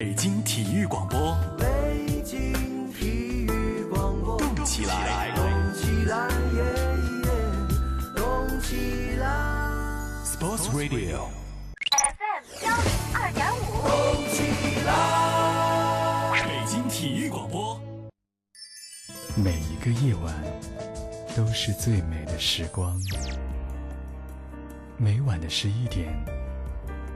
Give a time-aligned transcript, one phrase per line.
[0.00, 2.52] 北京体育广播，北京
[2.92, 3.08] 体
[3.46, 6.62] 育广播，动起来，动起来，耶
[7.24, 7.32] 耶，
[8.14, 9.26] 动起来
[10.24, 11.26] ，Sports Radio
[11.90, 13.90] FM 幺零二点五，动
[14.30, 14.38] 起
[14.86, 16.44] 来。
[16.46, 17.80] 北京体育广播。
[19.34, 20.32] 每一个夜晚
[21.36, 22.96] 都是最美的时光。
[24.96, 26.06] 每晚的十一点，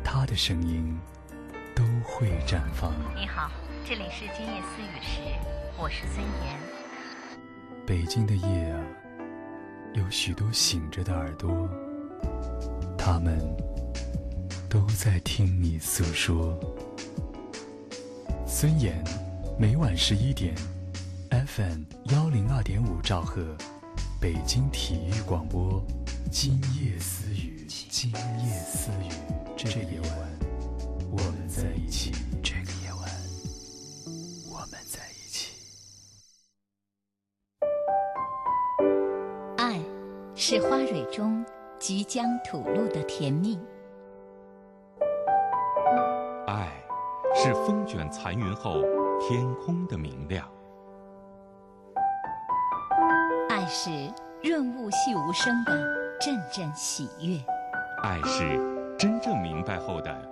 [0.02, 0.98] 他的声音
[1.74, 2.92] 都会绽放。
[3.14, 3.50] 你好，
[3.84, 5.20] 这里是今夜思雨时，
[5.78, 6.58] 我是孙岩。
[7.86, 8.80] 北京的夜啊，
[9.94, 11.68] 有许多醒着的耳朵，
[12.96, 13.38] 他们
[14.68, 16.58] 都在听你诉说。
[18.46, 19.02] 孙岩，
[19.58, 20.54] 每晚十一点
[21.30, 23.56] ，FM 幺零二点五兆赫，
[24.20, 25.84] 北京体育广播，
[26.30, 29.12] 今夜思雨，今夜思雨，
[29.56, 30.31] 这夜晚，
[31.12, 32.10] 我们在一起。
[32.42, 33.06] 这个夜晚，
[34.50, 35.52] 我们在一起。
[39.58, 39.78] 爱
[40.34, 41.44] 是花蕊中
[41.78, 43.60] 即将吐露的甜蜜，
[46.46, 46.72] 爱
[47.34, 48.80] 是风卷残云后
[49.20, 50.50] 天空的明亮，
[53.50, 53.90] 爱是
[54.42, 57.38] 润物细无声的阵阵喜悦，
[58.02, 58.58] 爱是
[58.98, 60.31] 真正明白后的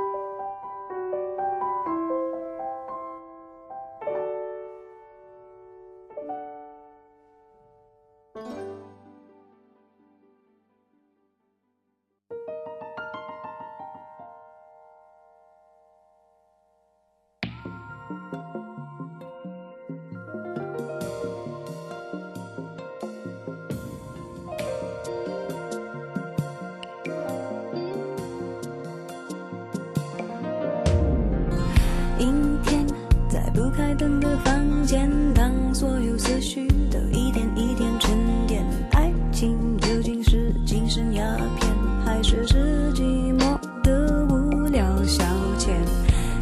[34.91, 38.11] 间，当所有思绪都一点一点沉
[38.45, 41.23] 淀，爱情究竟是精神鸦
[41.57, 41.73] 片，
[42.05, 43.01] 还是是寂
[43.39, 45.23] 寞的无聊消
[45.57, 45.69] 遣？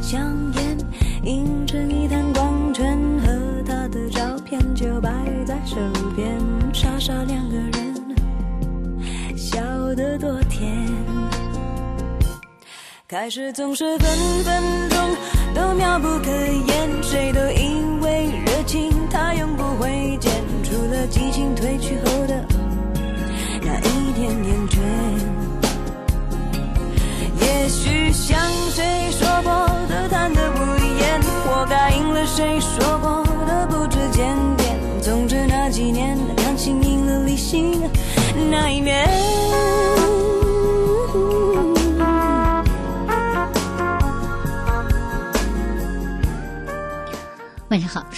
[0.01, 0.77] 香烟
[1.25, 5.11] 映成一滩光圈，和他的照片就摆
[5.45, 5.75] 在手
[6.15, 6.35] 边，
[6.73, 9.61] 傻傻两个人，笑
[9.93, 10.75] 得多甜。
[13.07, 14.09] 开始总是分
[14.43, 14.99] 分钟
[15.53, 17.39] 都妙不可言，谁都
[21.39, 22.45] 经褪去后的
[23.61, 24.75] 那一点点倦。
[27.39, 28.37] 也许像
[28.71, 29.49] 谁说过
[29.87, 30.55] 的贪得无
[30.99, 33.08] 厌，活该应了谁说过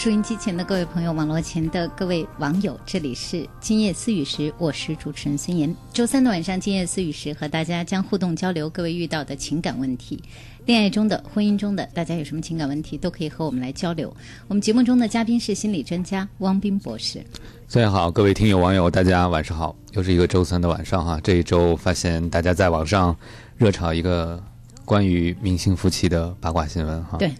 [0.01, 5.75] 收音机前的各位朋友，网络前的各位网友，这里是今夜思雨时，我是主持人孙岩。
[5.93, 10.19] 周三的晚上，今夜思雨时和大家将互动交流各位遇到的情感问题，
[10.65, 14.11] 恋爱中的、婚姻中的，大家有什么情感问题都可以和我们来交流。
[14.47, 17.23] 我们节目中的嘉宾是心理专家汪斌博士。
[17.71, 21.19] 大家好，各位听友网友，大家晚上好，又是一个周三的晚上哈。
[21.21, 23.15] 这一周发现大家在网上
[23.55, 24.43] 热炒一个
[24.83, 27.19] 关于明星夫妻的八卦新闻哈。
[27.19, 27.31] 对。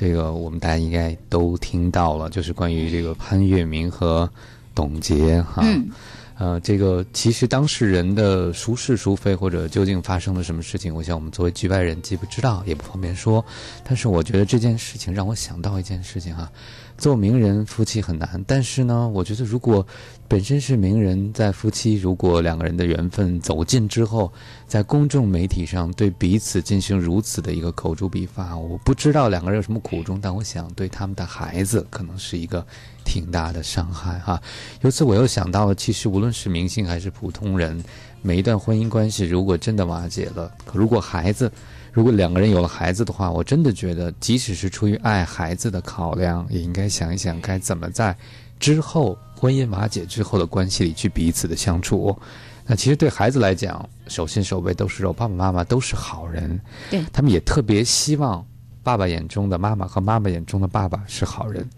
[0.00, 4.26] 这个我们大家应该都听到了，就是关于这个潘粤明和
[4.74, 5.90] 董洁哈，嗯
[6.38, 13.44] 呃，这个其实当事人的孰是孰非，或者究竟发生了什么事情，我想我们作为局外人既不知道，也不方便说。
[13.84, 16.50] 但是我觉得这件事情让我想到一件事情哈，
[17.00, 19.84] 做名人夫妻很难，但是呢，我觉得如果
[20.28, 24.30] 本身是名人，在夫妻如果两个人的缘分走近之后，
[24.68, 32.64] 在公众媒体上对彼此进行如此的一个口诛笔伐，我不知道两个人有什么苦衷，但我想对他们的孩子可能是一个
[33.02, 34.38] 挺大的伤害哈。
[34.82, 37.82] 由此我又想到了，其实无论是明星还是普通人，
[38.20, 41.50] 每一段婚姻关系如果真的瓦解了，可如果孩子。
[41.92, 48.16] 如果两个人有了孩子的话，我真的觉得，即使是出于爱孩子的考量，也应该想一想该怎么在
[48.58, 52.16] 之后婚姻瓦解之后的关系里去彼此的相处。
[52.66, 56.60] 那其实对孩子来讲，手心手背都是肉，爸爸妈妈都是好人，
[56.90, 58.46] 对他们也特别希望
[58.84, 61.68] 爸爸眼中的妈妈和妈妈眼中的爸爸是好人。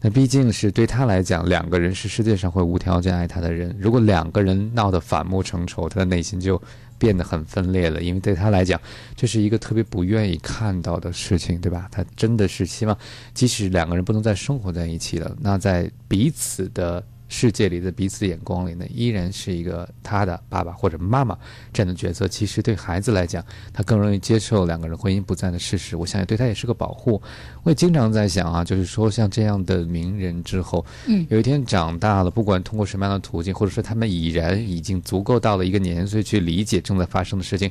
[0.00, 3.76] 那毕竟是对他来讲，两个人是世界上会无条件爱他的人。
[3.78, 6.60] 如果两个人闹得反目成仇，他的内心就
[6.98, 8.80] 变得很分裂了，因为对他来讲，
[9.16, 11.88] 这是一个特别不愿意看到的事情，对吧？
[11.90, 12.98] 他真的是希望，
[13.32, 21.38] 即使两个人不能再生活在一起了，那在彼此的世界里的彼此眼光里呢，依然是一个他的爸爸或者妈妈
[21.72, 22.26] 这样的角色。
[22.26, 25.94] 其实对孩子来讲，他更容易接受两个人婚姻不在的事实。
[25.94, 27.20] 我想也对他也是个保护。
[27.62, 37.70] 我也经常在想啊，就是说像这样的名人之后，嗯有一天长大了，不管通过什么样的途径，或者说他们已然已经足够到了一个年岁去理解正在发生的事情。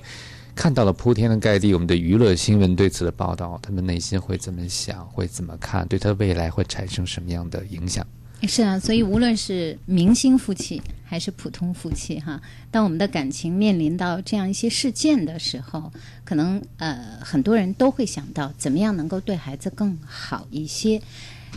[0.54, 8.06] 看到了铺天的盖地我们的娱乐新闻对此的报道，他们内心会怎么想，会怎么看，对他未来会产生什么样的影响？
[8.44, 15.92] 是啊，所以无论是明星夫妻还是普通夫妻哈，当我们的感情面临到这样一些事件的时候，
[16.24, 21.02] 可能呃很多人都会想到怎么样能够对孩子更好一些，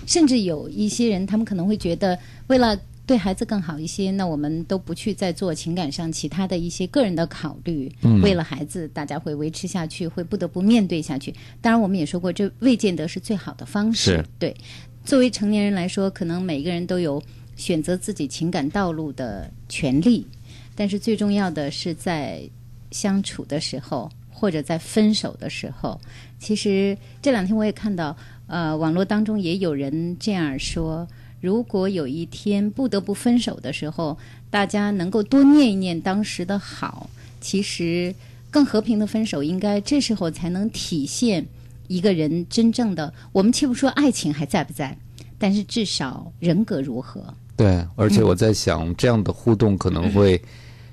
[0.07, 2.79] 甚至有一些人他们可能会觉得为了。
[3.07, 7.93] 对孩子更好一些，那我们都不去再做情感上其他的一些个人的考虑。
[8.03, 11.35] 嗯为了孩子，大家会维持下去，会不得不面对下去。
[11.61, 14.25] 当然，我们也说过，这未见得是最好的方式。
[14.39, 14.57] 对，
[15.05, 17.23] 作为成年人来说，可能每个人都有
[17.57, 20.27] 选择自己情感道路的权利，
[20.75, 22.43] 但是最重要的是在
[22.91, 26.01] 相处的时候，或者在分手的时候。
[26.39, 28.17] 其实这两天我也看到，
[28.47, 31.07] 呃，网络当中也有人这样说：
[31.41, 34.17] 如果有一天不得不分手的时候，
[34.49, 37.11] 大家能够多念一念当时的好，
[37.41, 38.15] 其实
[38.51, 41.47] 更和平的分手，应该这时候才能体现
[41.91, 43.13] 一个人真正的。
[43.33, 44.97] 我们且不说爱情还在不在，
[45.37, 47.21] 但是至少人格如何。
[47.57, 50.41] 对，而且我在想，这样的互动可能会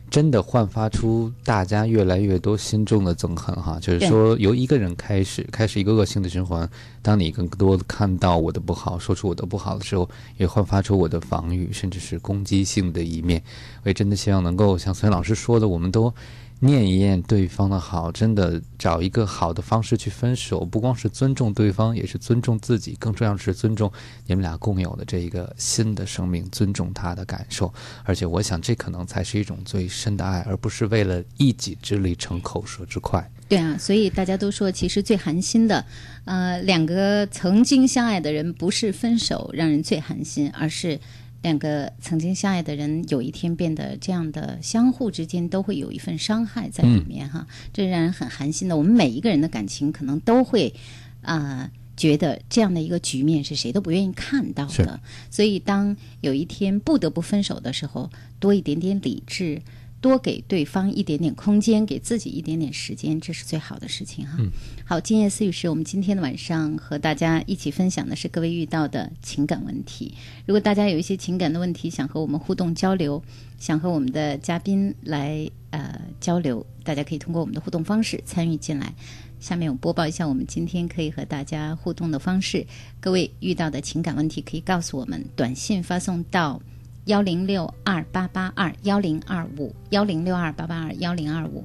[0.10, 3.78] 真的焕发出大家越来越多心中的憎恨哈。
[3.80, 6.68] 就是说，由一个人开始，开始一个恶性的循环。
[7.04, 13.40] 当你更多的看到我的不好，说出我的不好的时候，也焕发出我的防御，甚至是攻击性的一面。
[13.84, 16.12] 我也真的希望能够像孙老师说的，我们都。
[16.60, 23.92] 念一念对方的好，真的找一个好的方式去分手，不光是尊重对方，也是尊重自己，更重要的是尊重
[24.26, 27.72] 你们俩共有的这一个新的生命，尊重他的感受。
[28.04, 33.30] 而且，我想这可能才是一种最深的爱，而不是为了一己之力逞口舌之快。
[33.48, 35.86] 对啊，所以大家都说，其实最寒心的，
[36.26, 41.00] 呃，两个曾经相爱的人，不是分手让人最寒心，而是。
[41.42, 48.76] 两个曾经相爱的人，有一天变得这样的，相互之间都会有一份伤害在里面哈，这让人很寒心的。
[48.76, 50.74] 我们每一个人的感情，可能都会
[51.22, 55.00] 啊、呃觉得这样的一个局面是谁都不愿意看到的。
[55.32, 58.08] 所以，当有一天不得不分手的时候，
[58.40, 59.60] 多一点点理智，
[60.00, 64.38] 多给对方一点点空间，给自己一点点时间，这是最好的事情哈。
[64.86, 70.14] 好，今夜思雨是我们今天的晚上和大家一起分享的是各位遇到的情感问题。
[70.46, 73.22] 如果大家有一些情感的问题想和我们互动交流，
[73.60, 78.94] 想和我们的嘉宾来呃交流，大家可以通过我们的互动方式参与进来。
[79.40, 82.66] 下面我播报一下我们今天可以和大家互动的方式。
[83.00, 86.60] 各位遇到的情感问题可以告诉我们，短信发送到
[87.08, 91.64] 幺零六二八八二幺零二五幺零六二八八二幺零二五，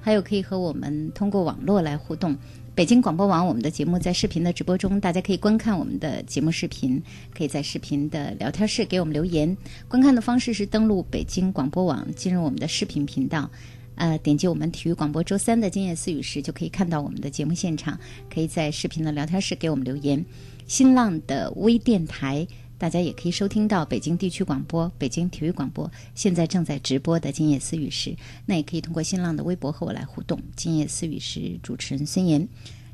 [0.00, 2.36] 还有可以和我们通过网络来互动。
[2.76, 7.02] 北京广播网，我们的节目在视频的直播中，大家可以观看我们的节目视频，
[7.36, 9.56] 可以在视频的聊天室给我们留言。
[9.88, 13.50] 观看的方式是登录北京广播网，进入我们的视频频道，
[13.96, 17.98] 呃，点击我们体育广播周三的今夜思语时，就可以看到我们的节目现场。
[18.32, 20.24] 可以在视频的聊天室给我们留言。
[20.68, 22.46] 新浪的微电台。
[22.76, 28.10] 大家也可以收听到北京地区广播、北京体育广播现在正在直播的《今夜思语时》，
[28.46, 30.38] 那也可以通过新浪的微博和我来互动。
[30.56, 32.46] 《今夜思语时》主持人孙岩，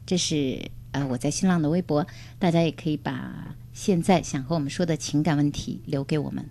[0.06, 2.06] 这是呃我在新浪的微博，
[2.38, 6.44] 大家也可以把现在想和我们说的情感问题留给我们。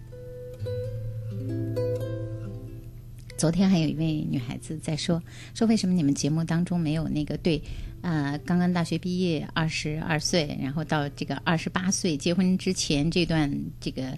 [3.38, 7.62] 昨天还有一位女孩子在说，说为什么你们节目当中没有那个对，
[8.02, 14.18] 呃，刚刚大学毕业二十二岁，然后到这个二十八岁结婚之前这段这个，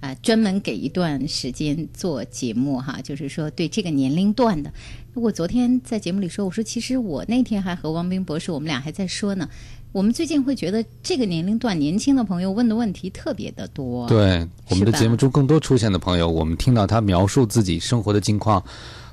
[0.00, 4.72] 啊、专门给一段时间做节目哈，就是说对这个年龄段的。
[5.14, 9.48] 我昨天在节目里说，我说其实我那天还和汪冰博士，我们俩还在说呢。
[9.90, 18.62] 我们最近会觉得这个年龄段年轻的朋友问的问题特别的多，对我们的节目中更多出现的朋友，我们听到他描述自己生活的境况，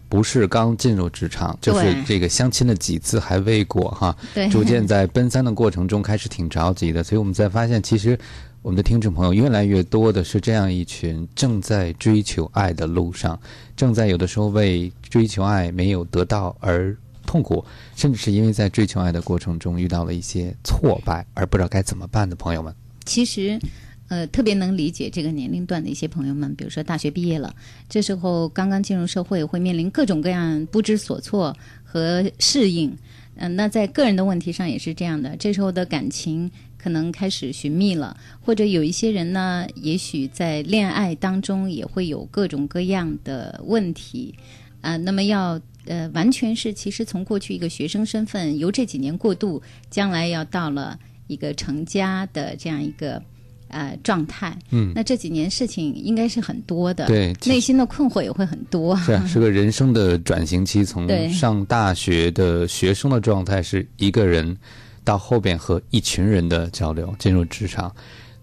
[0.08, 8.18] 不是刚进入职场，就是这个相亲了几次还未果哈，对逐渐在奔三的过程中开始挺着急的，所以我们才发现，其实
[8.62, 13.40] 我们的听众朋友越来越多的是这样一群正在追求爱的路上，
[13.76, 16.96] 正在有的时候为追求爱没有得到而
[17.26, 17.64] 痛苦，
[17.96, 22.74] 甚至是因为在追求爱的过程中遇到了一些挫败而不知道该怎么办的朋友们。
[23.06, 23.60] 其实，
[24.08, 27.56] 呃，特别能理解这个年龄段的一些朋友们，比如说大学毕业了，
[27.90, 32.96] 这时候刚刚进入社会，会面临各种各样不知所措和适应。
[33.38, 44.36] 嗯、那在个人的问题上也是这样的，这时候的感情可能开始寻觅了，或者有一些人呢，也许在恋爱当中也会有各种各样的问题。
[44.82, 50.98] 啊、那么要呃，完全是其实从过去一个学生身份，由这几年过渡，将来要到了
[51.28, 53.22] 一个成家的这样一个
[53.70, 54.58] 呃状态。
[54.72, 58.96] 嗯那这几年事情应该是很多的，对内心的困惑也会很多。
[58.98, 64.58] 是啊，是个人生的转型期， 从上大学的学生的状态是一个人，
[65.04, 67.94] 到后边和一群人的交流，进入职场。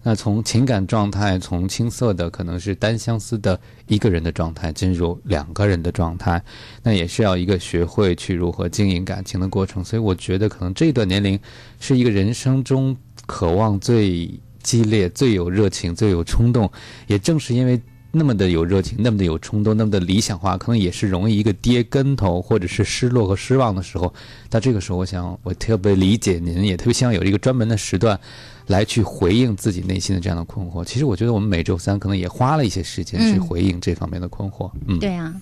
[0.05, 6.43] 那从情感状态，从青涩的可能是单相思的一个人的状态，进入两个人的状态，
[6.83, 9.81] 那也是要一个学会去如何经营感情的过程。
[9.81, 11.39] 所以我觉得，可能这段年龄
[11.79, 12.93] 是一个人生中
[13.25, 14.29] 渴望最
[14.63, 16.71] 激烈、最有热情、最有冲动，
[17.05, 17.79] 也正是因为
[18.11, 24.13] 那么的有热情，那么的有冲动，那么的理想化，可能也是容易一个跌跟头，或者是失落和失望的时候。
[24.49, 28.19] 到这个时候，我想我特别理解您，也特别希望有一个专门的时段，
[28.67, 30.85] 来去回应自己内心的这样的困惑。
[30.85, 34.69] 其实我觉得我们每周三可能也花了一些时间去回应这方面的困惑。
[34.87, 35.33] 嗯，对啊，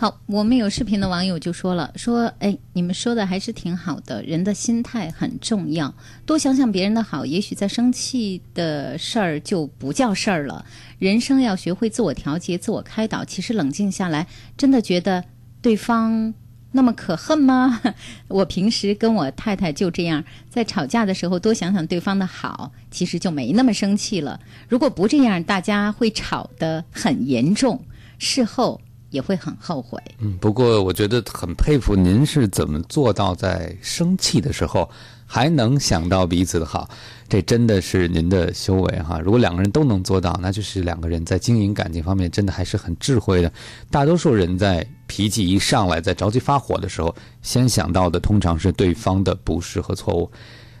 [0.00, 10.64] 好，我们有视频的网友就说了，说，哎，你们说的还是挺好的，人的心态很重要，多想想别人的好，也许在生气的事儿就不叫事儿了。
[10.98, 13.22] 人生要学会自我调节、自我开导。
[13.26, 14.26] 其实冷静下来，
[14.56, 15.22] 真的觉得
[15.60, 16.32] 对方。
[16.72, 17.82] 那么可恨吗？
[18.28, 24.40] 我平时跟我太太就这样，在吵架的时候多想想对方的好，其实就没那么生气了。
[24.66, 27.84] 如果不这样，大家会吵得很严重，
[28.18, 28.80] 事后
[29.10, 30.00] 也会很后悔。
[30.18, 34.88] 嗯，不过我觉得很佩服您是怎么做到在生气的时候
[35.26, 36.88] 还能想到彼此的好，
[37.28, 39.20] 这真的是您的修为哈。
[39.20, 43.52] 如果两个人都能做到，那就是两个人在经营感情方面真的还是很智慧的。
[43.90, 50.30] 大多数人在脾气一上来，在着急发火的时候，先想到的通常是对方的不是和错误。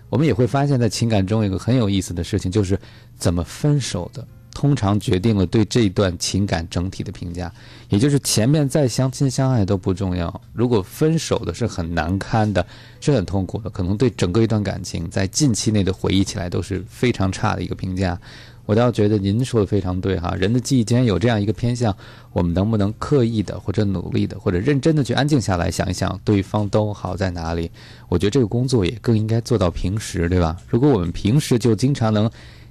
[0.08, 2.76] 我们也会发现，在情感中有一个很有意思的事情，就是
[3.16, 4.26] 怎么分手的，
[4.60, 7.50] 通常决定了对这段情感整体的评价。
[7.88, 12.64] 也就是前面再相亲相爱都不重要，如果分手的是很难堪的，
[13.00, 18.20] 是很痛苦的，可能对整个一段感情在近期内的回忆起来都是非常差的一个评价。
[18.66, 21.96] 我倒觉得您说的非常对哈，人的记忆既然有这样一个偏向，
[22.34, 27.70] 我们能不能刻意的或者努力的或者认真的去安静下来想一想对方都好在哪里？
[28.10, 30.54] 我觉得这个工作也更应该做到平时，对吧？
[30.68, 32.30] 如果我们平时就经常能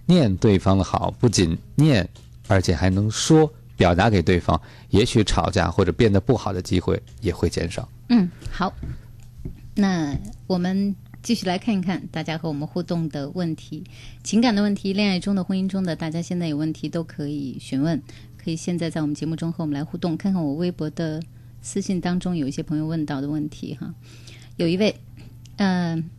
[0.10, 2.10] 念对方的好，不仅念，
[2.48, 7.88] 而且还能说表达给对方，也许吵架或者变得不好的机会也会减少。
[8.10, 8.74] 嗯，好，
[9.75, 13.84] 那我们继续来看一看大家和我们互动的问题，
[14.24, 18.01] 情感的问题、恋爱中的、婚姻中的，大家现在有问题都可以询问，
[18.36, 21.22] 可以现在在我们节目中和我们来互动，看看我微博的
[21.62, 23.94] 私信当中有一些朋友问到的问题哈。
[24.58, 24.96] 有一位，
[25.58, 26.10] 嗯、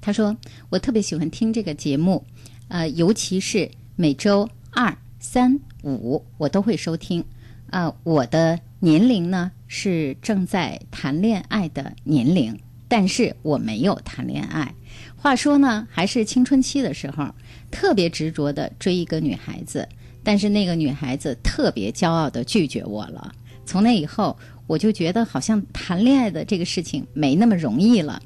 [0.00, 0.34] 他说
[0.70, 2.24] 我特别喜欢听这个节目，
[2.70, 7.22] 呃，尤其是每周二、三、五我都会收听。
[7.70, 12.58] 啊、我的年龄呢是正在谈恋爱的年龄，
[12.88, 14.74] 但是我没有谈恋爱。
[15.16, 17.32] 话说呢，还是青春期的时候，
[17.70, 19.88] 特别执着的追一个女孩子，
[20.24, 23.32] 但是那个女孩子特别骄傲的拒绝我了。
[23.64, 24.36] 从那以后，
[24.66, 28.20] 我就觉得好像谈恋爱的这个事情没那么容易了。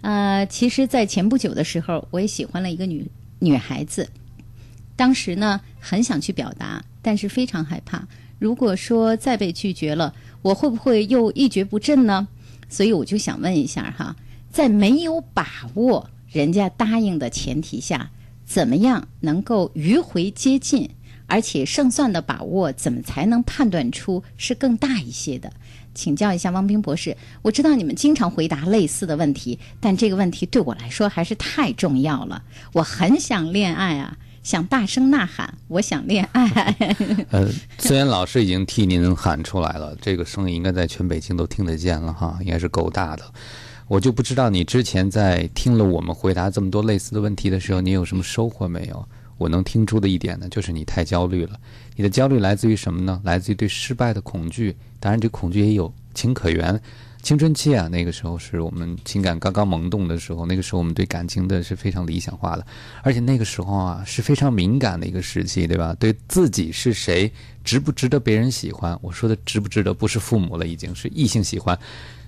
[0.00, 3.06] 呃，其实，在前不久的时候，我也喜欢了一个女
[3.38, 4.08] 女孩子，
[4.96, 8.06] 当时呢很想去表达，但是非常害怕。
[8.38, 12.28] 如果说再被拒绝了，我会不会又一蹶不振呢？
[12.68, 14.14] 所以我就想问一下哈，
[14.50, 18.10] 在没有把握人家答应的前提下，
[18.44, 20.90] 怎么样能够迂回接近？
[21.26, 25.52] 而且胜算的把握怎么才能判断出是更大一些的？
[25.94, 32.42] 请教一下汪冰博士，我知道你们经常回答类似的问题，但这个问题对我来说还是太重要了。
[32.72, 36.76] 我很想恋爱啊，想大声呐喊，我想恋爱。
[37.30, 43.24] 呃，虽然老师已经替您喊出来了，这个声音应该在全北京都听得见了哈，应该是够大的。
[43.88, 49.08] 我就不知道你之前在听了我们回答这么多类似的问题的时候，你有什么收获没有？
[49.38, 51.58] 我能听出的一点呢，就是你太焦虑了。
[51.98, 53.20] 你的焦虑来自于什么呢？
[53.24, 54.72] 来自于对失败的恐惧。
[55.00, 56.80] 当然，这恐惧也有情可原。
[57.22, 62.64] 青春期啊，那个时候是我们情感刚刚萌动的时候，那个时候我们对感情的是非常理想化的，
[63.02, 65.92] 而且那个时候啊是非常敏感的一个时期，对吧？
[65.98, 67.28] 对自己是谁，
[67.64, 68.96] 值不值得别人喜欢？
[69.02, 71.76] 我说的值不值得，不是父母了，已经是异性喜欢，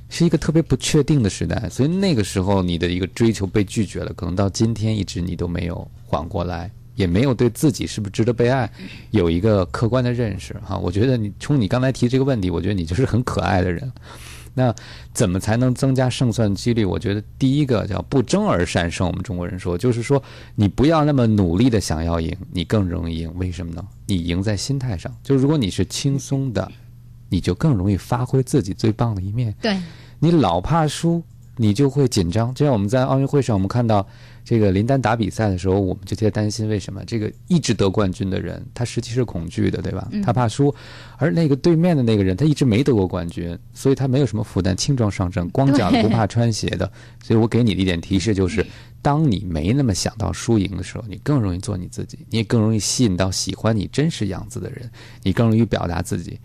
[0.09, 1.69] 是一个特别不确定的时代。
[1.69, 6.69] 所以那个时候你的一个追求被拒绝了，可能到今天一直你都没有缓过来。
[7.00, 8.71] 也没有对自己是不是值得被爱
[9.11, 10.76] 有一个客观的认识哈。
[10.76, 13.90] 我觉得你从你刚才提这个问题，我觉得你就是很可爱的人。
[14.52, 14.75] 那
[15.14, 16.85] 怎么才能增加胜算几率？
[16.85, 19.07] 我觉得第一个叫不争而善胜。
[19.07, 20.21] 我们中国人说，就是说
[20.57, 23.33] 你不要那么努力的想要赢，你更容易赢。
[23.37, 23.83] 为什么呢？
[24.07, 25.11] 你赢在心态上。
[25.23, 26.71] 就如果你是轻松的，
[27.28, 29.54] 你就更容易发挥自己最棒的一面。
[29.62, 29.78] 对，
[30.19, 31.23] 你老怕输，
[31.61, 32.55] 你就会紧张。
[32.55, 34.07] 就像我们在奥运会上，我们看到
[34.43, 40.09] 这个林丹打比赛的时候，我们就在担心为什么这个一直得冠军的人，他实际是恐惧的，对吧？
[40.25, 40.75] 他怕输，
[41.19, 46.90] 而那个对面的那个人，他一直没得过冠军，所以他没有什么负担，轻装上阵，光脚的不怕穿鞋的。
[47.23, 48.64] 所以我给你的一点提示就是，
[49.02, 54.90] 当你没那么想到输赢的时候，你更容易做你自己，你也更容易吸引到喜欢你真实样子的人，
[55.23, 56.40] 你更容易表达自己。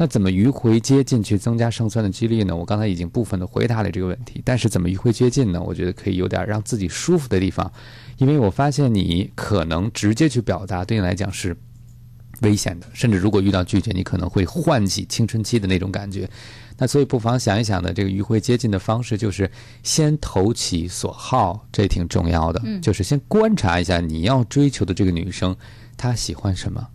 [0.00, 2.54] 那怎么迂回接近去增加胜算的几率呢？
[2.54, 5.60] 我刚才已经部分的回答了这个问题，但是怎么迂回接近呢？
[5.60, 7.70] 我觉得可以有点让自己舒服的地方，
[8.16, 11.56] 因为我发现你可能直接去表达对你来讲是
[12.42, 16.30] 危险的，甚至如果遇到拒绝，你可能会唤起青春期的那种感觉。
[16.76, 19.50] 那所以不妨想一想呢这个迂回接近的方式，就是
[19.82, 22.62] 先投其所好，这挺重要的。
[22.80, 25.56] 就是先观察一下你要追求的这个女生，
[25.96, 26.86] 她喜欢什么。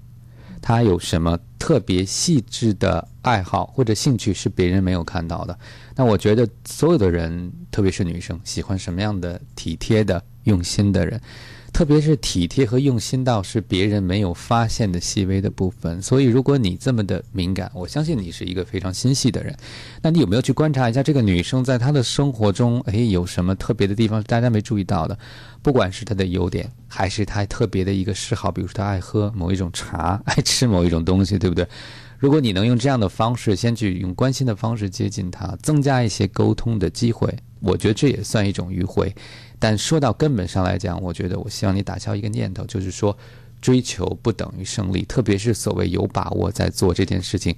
[0.65, 5.59] 他有什么特别细致的爱好或者兴趣是别人没有看到的？
[5.93, 11.19] 那我觉得所有的人，特别是女生，喜欢什么样的体贴的、用心的人，
[11.73, 15.99] 特别是体贴和用心到是别人没有发现的细微的部分。
[15.99, 19.57] 所以，如果你这么的敏感，我相信你是一个非常心细的人。
[19.99, 25.17] 那你有没有去观察一下这个女生在她的生活中，哎，有什么特别的地方大家没注意到的？
[25.63, 31.67] 不管是她的优点，还是她特别的一个嗜好，比如说她爱喝某一种茶，爱吃某一种东西，对不对？
[32.23, 37.27] 如果你能用这样的方式，先去用关心的方式接近他，增加一些沟通的机会，
[37.59, 39.13] 我觉得这也算一种迂回。
[39.59, 43.17] 但说到根本上来讲，我觉得我希望你打消一个念头，就是说，
[43.59, 47.53] 追求不等于胜利，特别是所谓有把握在做这件事情，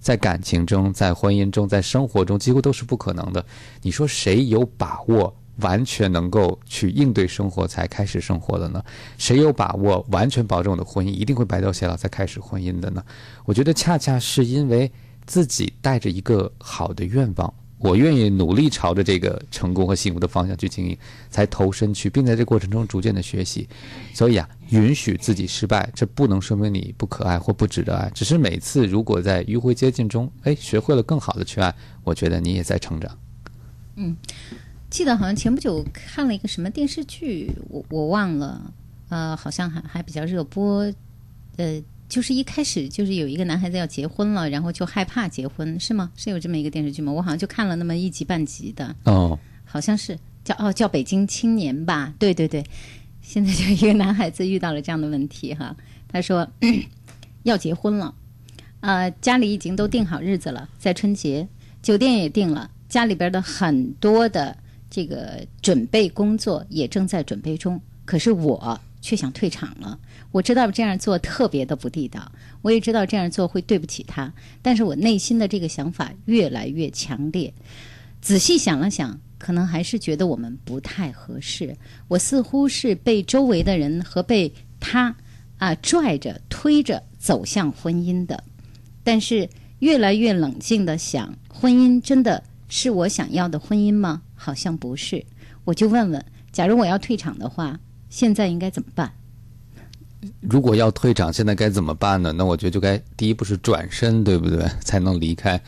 [0.00, 3.44] 在感情中、在婚姻中、在生活中，几乎都是不可能的。
[3.82, 5.36] 你说谁有把握？
[5.60, 8.84] 完全能够去应对生活才开始生活的呢？
[9.18, 13.04] 谁有把握完全保证我的婚姻一定会白头偕老才开始婚姻的呢？
[13.44, 14.90] 我觉得恰恰是因为
[15.24, 20.96] 自己带着一个好的愿望，我愿意努力朝着这个成功和幸福的方向去经营，
[21.30, 23.68] 才投身去，并在这过程中逐渐的学习。
[24.14, 33.18] 所以啊，允许自己失败，这不能说明你不可爱或不值得爱，只是每次如果在迂回接近中，哎，学会了更好的去爱，我觉得你也在成长。
[33.96, 34.16] 嗯
[34.96, 38.72] 记得好像前不久看了一个什么电视剧，我我忘了，
[39.10, 40.90] 呃，好像还还比较热播，
[41.58, 46.10] 呃，就是一开始就是有一个男孩子要结婚了，然后就害怕结婚，是吗？
[46.16, 47.12] 是有这么一个电视剧吗？
[47.12, 52.14] 我好像就看了那么一集半集的，哦，好像是叫哦叫《北京青年》吧？
[52.18, 52.64] 对对对，
[53.20, 55.76] 现在就一个男孩子遇到了这样的问题哈，
[56.08, 56.48] 他说
[57.44, 58.14] 要结婚了，
[58.80, 61.46] 呃，家里已经都定好日子了，在春节，
[61.82, 64.56] 酒店也定了，家里边的很多的
[64.90, 69.98] 这个准备工作也正在准备中，可是我却想退场了。
[70.32, 72.30] 我知道这样做特别的不地道，
[72.62, 77.52] 我也知道这样做会对不起他，但是我内心的这个想法越来越强烈。
[78.20, 81.76] 仔细想了想，可能还是觉得我们不太合适。
[82.08, 85.14] 我似乎是被周围的人和被他
[85.58, 88.42] 啊拽着、推着走向婚姻的，
[89.04, 94.22] 但是越来越冷静的想，婚姻真的是我想要的婚姻吗？
[94.46, 95.26] 好像不是。
[95.64, 99.10] 我就问问，假如我要退场的话，现在应该怎么办？
[100.40, 102.32] 如果要退场，现在该怎么办呢？
[102.32, 104.64] 那我觉得就该第一步是转身，对不对？
[104.80, 105.60] 才能离开。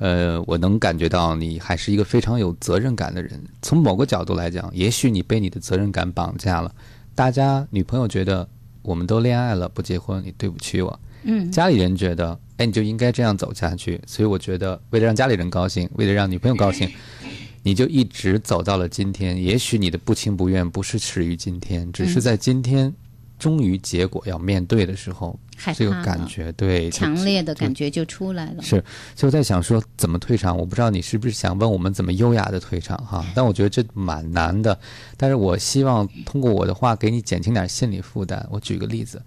[0.00, 3.40] 呃，我能感觉到你还是一个非常有责任感的人。
[3.62, 6.74] 从某个角度来讲，也许你被你的责任感绑架了。
[7.14, 8.48] 大家女朋友觉得
[8.82, 10.98] 我们都恋爱了，不结婚，你对不起我。
[11.22, 14.00] 嗯，家里人觉得，哎，你就应该这样走下去。
[14.04, 16.88] 所以我觉得，为了让家里人高兴，为了让女朋友高兴，
[17.66, 19.42] 你就一直走到了今天。
[19.42, 22.94] 也许你的不情不愿不是始于今天，只是在今天，
[23.40, 25.36] 终于结果要面对的时候，
[25.74, 28.62] 这个感觉，对，强烈的感觉就出来了。
[28.62, 28.76] 是，
[29.16, 33.26] 所以我在想说怎么退场，我不知道你是不是想问我们怎么优雅的退场哈？
[33.34, 34.78] 但我觉得这蛮难的，
[35.16, 38.46] 但是我希望通过我的话给你减轻点心理负担。
[38.48, 39.20] 我举个例子，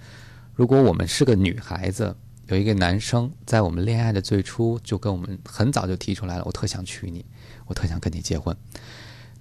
[0.55, 2.15] 如果我们是个女孩子，
[2.47, 7.25] 有一个男生在我们恋爱的最初就跟我们很早就提出来了，我特想娶你，
[7.69, 8.53] 我特想跟你结婚。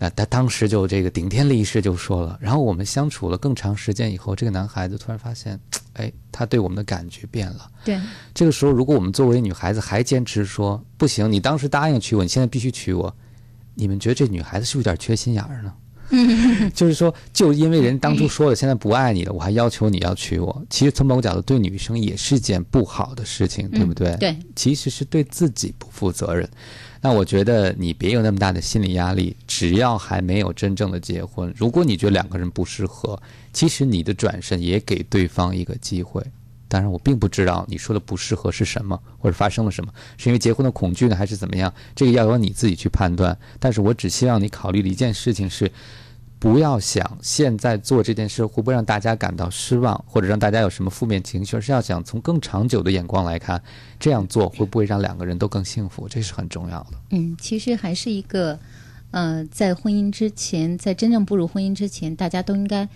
[0.01, 5.59] 那他当时就这个顶天立誓就说了，然后我们相处了更长时间以后，这个男孩子突然发现，
[5.95, 7.69] 哎，他对我们的感觉变了。
[7.85, 7.99] 对，
[8.33, 13.13] 这个时候，如果我们作为女孩子还坚持说不行，你当时答应娶我，你现在必须娶我，
[13.75, 15.75] 你们觉得这女孩子是不是有点缺心眼儿呢？
[16.73, 24.17] 就是说，就因为人当初说了，现在不爱你了，我还要求你要娶我，其实从某个角度对女生也是件不好的事情，对不对？
[24.19, 26.49] 对，其实是对自己不负责任。
[27.01, 33.21] 那我觉得你别有那么大的心理压力，只要还没有真正的结婚，如果你觉得两个人不适合，
[33.53, 36.23] 其实你的转身也给对方一个机会。
[36.71, 41.73] 当然，我并不知道你说的不适合是什么，或者发生了什么，是因为结婚的恐惧呢，还是怎么样？
[41.97, 43.35] 这个要由你自己去判断。
[43.59, 45.73] 但是我只希望你考虑的一件事情是，
[46.39, 53.61] 不要想现在做这件事会不会让大家感到失望，或者让大家有什么负面情绪，而是要想从更长久的眼光来看，
[53.99, 56.09] 这样做会不会让两个人都更幸福？
[56.09, 56.91] 这是很重要的。
[57.11, 58.57] 嗯，其实还是一个，
[59.11, 62.89] 呃，在婚姻之前，在真正步入婚姻之前，大家都应该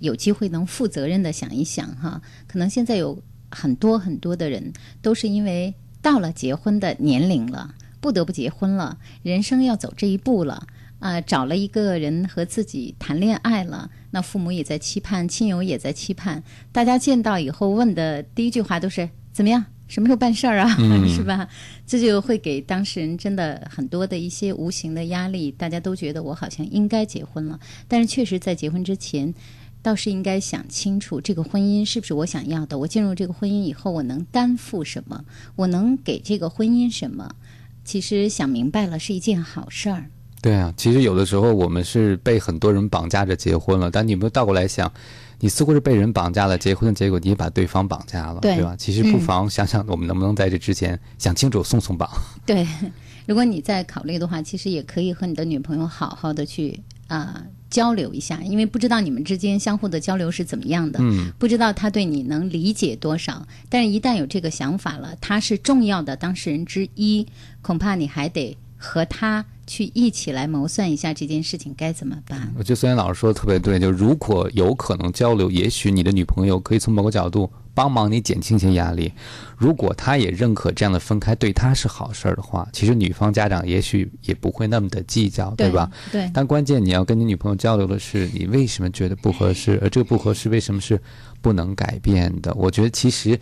[0.00, 2.20] 有机会能负责任的想一想哈。
[2.46, 3.18] 可能现在有
[3.50, 10.66] 很多很多的人都是因为到了结婚的年龄了，不得不结婚了，人生要走这一步了。
[11.00, 20.68] 啊、找了一个人和自己谈恋爱了，那父母也在期盼，亲友也在期盼，大家见到以后问的第一句话都是怎么样，什么时候办事儿啊，
[21.08, 21.48] 是吧？
[21.84, 27.58] 这就会给当事人真的很多的一些无形的压力，大家都觉得我好像应该结婚了，
[27.88, 29.34] 但是确实在结婚之前。
[29.82, 32.76] 倒是应该想清楚，这个婚姻是不是我想要的？
[32.76, 35.24] 我进入这个婚姻以后，我能担负什么？
[35.56, 37.34] 我能给这个婚姻什么？
[37.82, 40.10] 其实想明白了是一件好事儿。
[40.42, 44.90] 对啊，其实有的时候我们是被很多人绑架着结婚了，但你有没有倒过来想，
[45.38, 48.74] 你似乎是被人绑架了，结婚的结果你也把对方绑架了，对吧？
[48.78, 52.08] 其实不妨想想，我们能不能在这之前想清楚松松绑。
[52.46, 52.66] 对，
[53.26, 63.46] 如果你在考虑的话，其实也可以和你的女朋友好好的去啊、交流一下，因为不知道你们之间相互的交流是怎么样的，嗯，不知道他对你能理解多少。
[63.68, 67.26] 但是，一旦有这个想法了，他是重要的当事人之一，
[67.60, 72.52] 恐怕你还得和他去一起来谋算一下这件事情该怎么办。
[72.58, 79.12] 我觉得孙岩老师说的特别对，就如果有可能交流，也许你的女朋友可以从某个角度帮忙你减轻一些压力。
[79.56, 85.88] 如果她也认可这样的分开对她是好事儿的话，其实女方家长也许也不会那么的计较，对吧？？
[86.10, 91.00] 对，但关键你要跟你女朋友交流的是，你为什么觉得不合适，而这个不合适为什么是
[91.40, 92.52] 不能改变的？
[92.54, 93.38] 我觉得其实，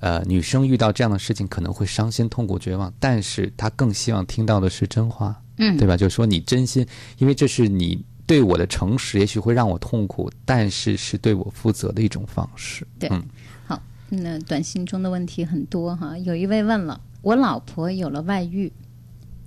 [0.00, 5.96] 呃，女生遇到这样的事情可能会伤心、痛苦、绝望，但是她更希望听到的是真话，嗯，对吧？
[5.96, 6.86] 就是说你真心，
[7.18, 12.86] 因为这是你对我的诚实，也许会让我痛苦，但是是对我负责的一种方式。
[12.98, 13.22] 对嗯
[13.66, 18.72] 好，那短信中的问题很多哈，有一位问了，我老婆有了外遇，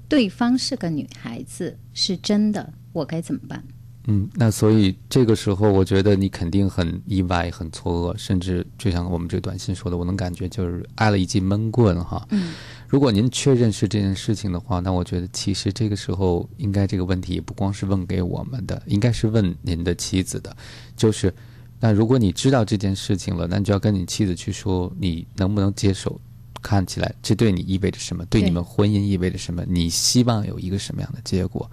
[0.07, 3.63] 对方是个女孩子，是真的，我该怎么办？
[4.07, 12.27] 嗯，那所以这个时候，我觉得你肯定很意外、很错愕，甚至就像我们这个短信说的，我能感觉就是挨了一记闷棍哈。
[12.31, 12.53] 嗯，
[12.89, 20.53] 如果您确认是这件事情的话，那我觉得其实这个时候应该这个问题也不光是问给我们的，应该是问您的妻子的，
[20.97, 21.33] 就是
[21.79, 26.19] 那如果你知道这件事情了，那你就要跟你妻子去说，你能不能接受？
[26.61, 28.25] 看起来这对你意味着什么？
[28.27, 29.65] 对对你们婚姻意味着什么？
[29.67, 31.69] 你希望有一个什么样的结果？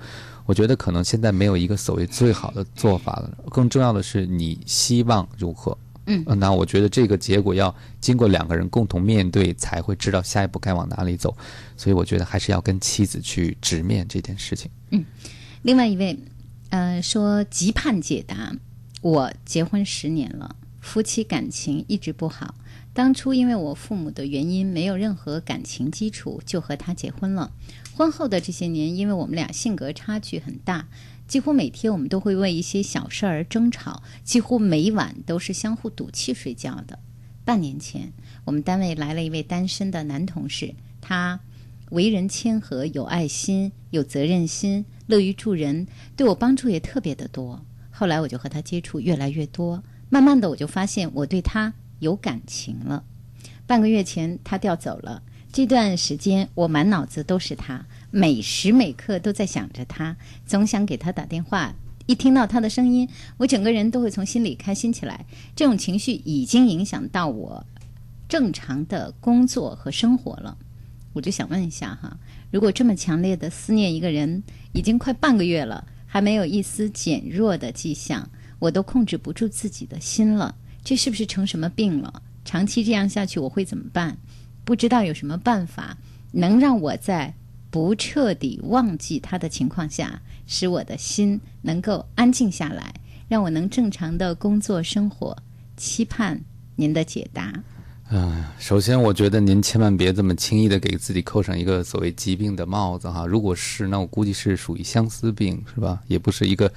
[0.50, 5.78] 我觉得可能现在没有一个所谓最好的做法了，更重要的是你希望如何。
[6.06, 11.36] 嗯呃那我觉得这个结果要经过两个人共同面对，才会知道下一步该往哪里走。
[11.76, 14.68] 所以我觉得还是要跟妻子去直面这件事情。
[14.90, 15.04] 嗯
[15.62, 16.18] 另外一位，
[16.70, 18.52] 呃，说急盼解答。
[19.02, 22.56] 我结婚十年了，夫妻感情一直不好。
[22.92, 27.52] 当初因为我父母的原因，没有任何感情基础，就和他结婚了。
[28.00, 30.88] 婚后的这些年，因为我们俩性格差距很大，
[31.28, 36.98] 几乎每天我们都会为一些小事儿争吵，几乎每晚都是相互赌气睡觉的。
[37.44, 38.14] 半年前，
[38.46, 41.40] 我们单位来了一位单身的男同事，他
[41.90, 45.86] 为人谦和，有爱心，有责任心，乐于助人，
[46.16, 47.62] 对我帮助也特别的多。
[47.90, 53.04] 后来我就和他接触越来越多，慢慢的我就发现我对他有感情了。
[53.66, 61.74] 半个月前他调走了，这段时间我满脑子都是他，每时每刻都在想着他，总想给他打电话。
[62.06, 65.26] 一听到他的声音，我整个人都会从心里开心起来。
[65.56, 67.66] 这种情绪已经影响到我
[68.28, 70.56] 正常的工作和生活了。
[71.12, 72.16] 我就想问一下哈，
[72.52, 82.22] 如果这么强烈的思念一个人，已经快半个月了，还没有一丝减弱的迹象，我都控制不住自己的心了，这是不是成什么病了？
[82.44, 84.16] 长期这样下去，我会怎么办？
[84.70, 85.98] 不知道有什么办法
[86.30, 87.34] 能让我在
[87.72, 92.94] 不彻底忘记他的情况下，使我的心能够安静下来，
[93.26, 95.36] 让我能正常的工作生活。
[95.76, 96.40] 期盼
[96.76, 97.52] 您的解答。
[98.10, 103.26] 嗯，首先我觉得您千万别这么轻易的给自己扣上一个所谓疾病的帽子哈。
[103.26, 106.00] 如果是，那我估计是属于相思病，是吧？
[106.06, 106.72] 也不是一个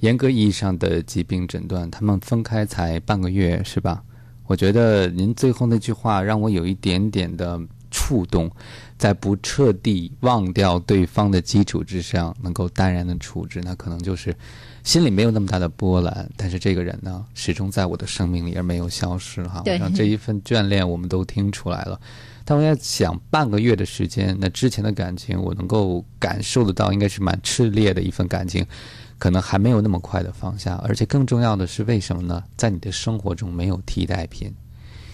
[0.00, 1.90] 严格意义上的疾病诊断。
[1.90, 4.02] 他们分开才半个月，是吧？
[4.46, 8.50] 我觉得您最后那句话让我有一点点的触动，
[8.98, 14.34] 在不彻底忘掉对方的基础之上，能够淡然的处置，那可能就是
[14.82, 16.28] 心里没有那么大的波澜。
[16.36, 19.62] 但是这个人呢，始终在我的生命里而没有消失哈。
[19.64, 21.98] 对我想这一份眷恋我们都听出来了。
[22.44, 28.66] 但我在想，半个月的时间，那之前的感情我能够感受得到，应该是蛮炽烈的一份感情。
[29.24, 32.44] 可能还没有那么快的放下，而且更重要的是，为什么呢？
[32.58, 34.54] 在你的生活中没有替代品，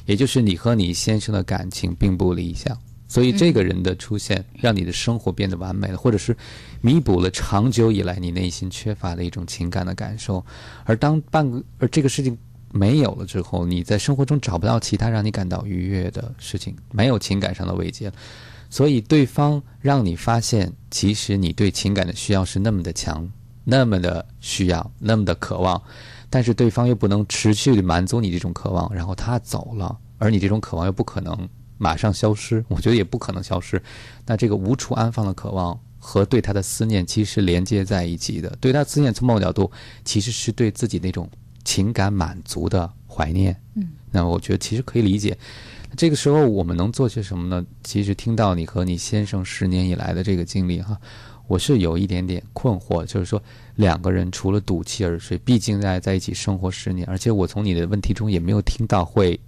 [0.05, 6.37] 也就是你和你先生的感情并不理想，所以这个人的出现让你的生活变得完美了，或者是
[6.81, 10.45] 弥补了长久以来你内心缺乏的一种情感的感受。
[10.83, 12.37] 而当半个而这个事情
[12.73, 18.15] 没有了之后，你在生活中找不到其他让你感到愉悦的事情，没有情感上的慰藉了。
[18.71, 23.31] 所以对方让你发现，其实你对情感的需要是那么的强。
[23.71, 25.81] 那么的需要，那么的渴望，
[26.29, 33.81] 但是对方又不能持续的满足你这种渴望，然后他走了，而你这种渴望又不可能 马上消失，我觉得也不可能消失。
[34.27, 38.53] 那这个无处安放的渴望和对他的思念其实连接在一起的。
[38.61, 39.71] 对他思念，从某个角度
[40.05, 41.31] 其实是对自己那种
[41.63, 43.57] 情感满足的怀念。
[43.77, 45.39] 嗯，那我觉得其实可以理解。
[45.97, 47.65] 这个时候我们能做些什么呢？
[47.85, 50.99] 其实听到你和你先生十年以来的这个经历哈。
[51.51, 53.43] 我是有一点点困惑，就是说
[53.75, 59.39] 两个人除了赌气而睡，毕竟在在一起生活十年，而且我从你的问题中也没有听到会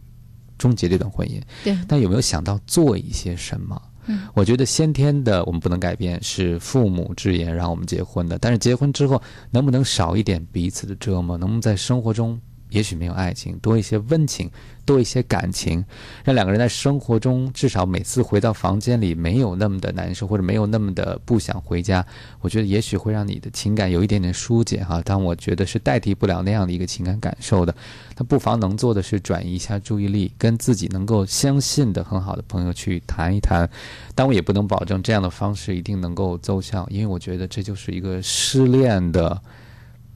[0.58, 1.40] 终结这段婚姻。
[1.62, 3.80] 对，但有没有想到做一些什么？
[4.06, 8.36] 嗯，我觉得先天的我们不能改变，是父母之言让我们结婚的。
[8.36, 11.38] 但是结婚之后，能不能少一点彼此的折磨？
[11.38, 12.36] 能不能在生活中，
[12.72, 14.50] 也许没有爱情，多一些温情？
[14.84, 15.84] 多一些感情，
[16.24, 22.04] 让两个人在生活中至少每次回到房间里没有那么的难受，或者没有那么的不想回家。
[22.40, 25.00] 我觉得也许会让你的情感有一点点疏解哈。
[25.04, 27.72] 但我觉得是代替不了那样的一个情感感受的。
[28.16, 33.70] 那不妨能做的是转移一下注意力，跟自己能够相信的很好的朋友去谈一谈。
[34.16, 39.40] 但我也不能保证这样的方式一定能够奏效，因为我觉得这就是一个失恋的。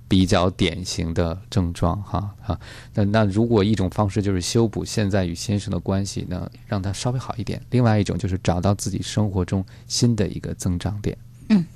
[0.08, 2.60] 比较典型的症状，哈啊，
[2.94, 11.16] 那那如果一种方式就是修补现在与先生的关系呢，让他稍微好一点；另外一种就是找到自己生活中新的一个增长点。
[11.48, 11.66] 嗯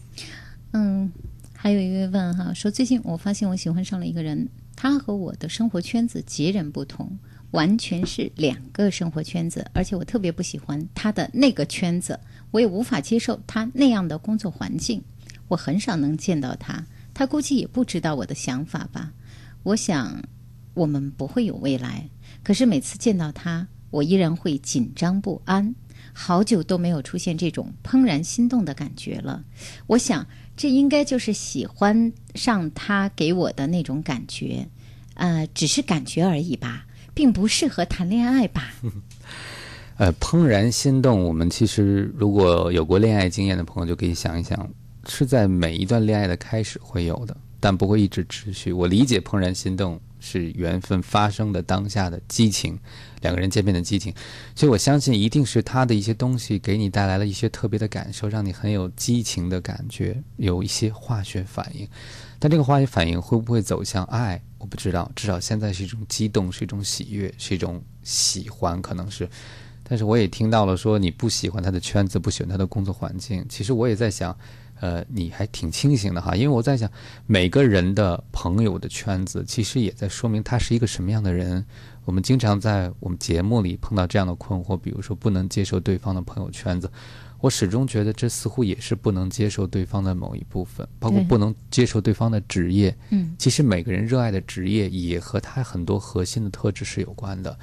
[0.73, 1.13] 嗯，
[1.53, 7.19] 还有一位问哈说，最近我发现我喜欢上了一个人，他和我的生活圈子截然不同，
[7.51, 12.21] 完全是两个生活圈子，而且我特别不喜欢他的那个圈子，
[12.53, 15.03] 我也无法接受他那样的工作环境，
[15.49, 16.87] 我很少能见到他。
[17.21, 19.13] 他估计也不知道我的想法吧。
[19.63, 20.23] 我想，
[20.73, 22.09] 我们不会有未来。
[22.43, 25.75] 可是每次见到他，我依然会紧张不安。
[26.15, 29.45] 好久都没有出现这种怦然心动的感觉了。
[29.87, 34.67] 我想，这应该就是喜欢上他给我的那种感觉。
[35.13, 38.73] 呃，只是感觉而已吧，并不适合谈恋爱吧。
[39.99, 44.67] 呃，怦然心动，我们其实如果有过恋爱经验的朋友，就可以想一想。
[45.09, 48.73] 是在每一段恋爱的开始会有的，但不会一直持续。
[48.73, 52.79] 我理解怦然心动是缘分发生的当下的激情，
[53.23, 54.15] 两个人见面的激情，
[54.55, 61.89] 所以我相信一定是他的一些东西给你带来了一些特别的感受，让你很有激情的感觉，有一些化学反应。
[62.39, 65.11] 但这个化学反应会不会走向爱，我不知道。
[65.17, 69.29] 至少现在是一种激动，是一种喜悦，是一种喜欢，可能是。
[69.83, 73.45] 但是我也听到了说你不喜欢他的圈子，不喜欢他的工作环境。
[73.49, 74.37] 其实我也在想。
[74.81, 76.91] 呃，你还挺清醒的哈，因为我在想，
[77.27, 81.65] 每个人的朋友的圈子，其实也在说明他是一个什么样的人。
[82.07, 86.91] 我们经常在我们节目里碰到这样的困惑，比如说不能接受对方的朋友圈子。
[87.43, 92.95] 我始终觉得这似乎也是不能接受对方的某一部分，包括不能接受对方的职业。
[93.09, 97.59] 嗯，其实每个人热爱的职业也和他很多核心的特质是有关的。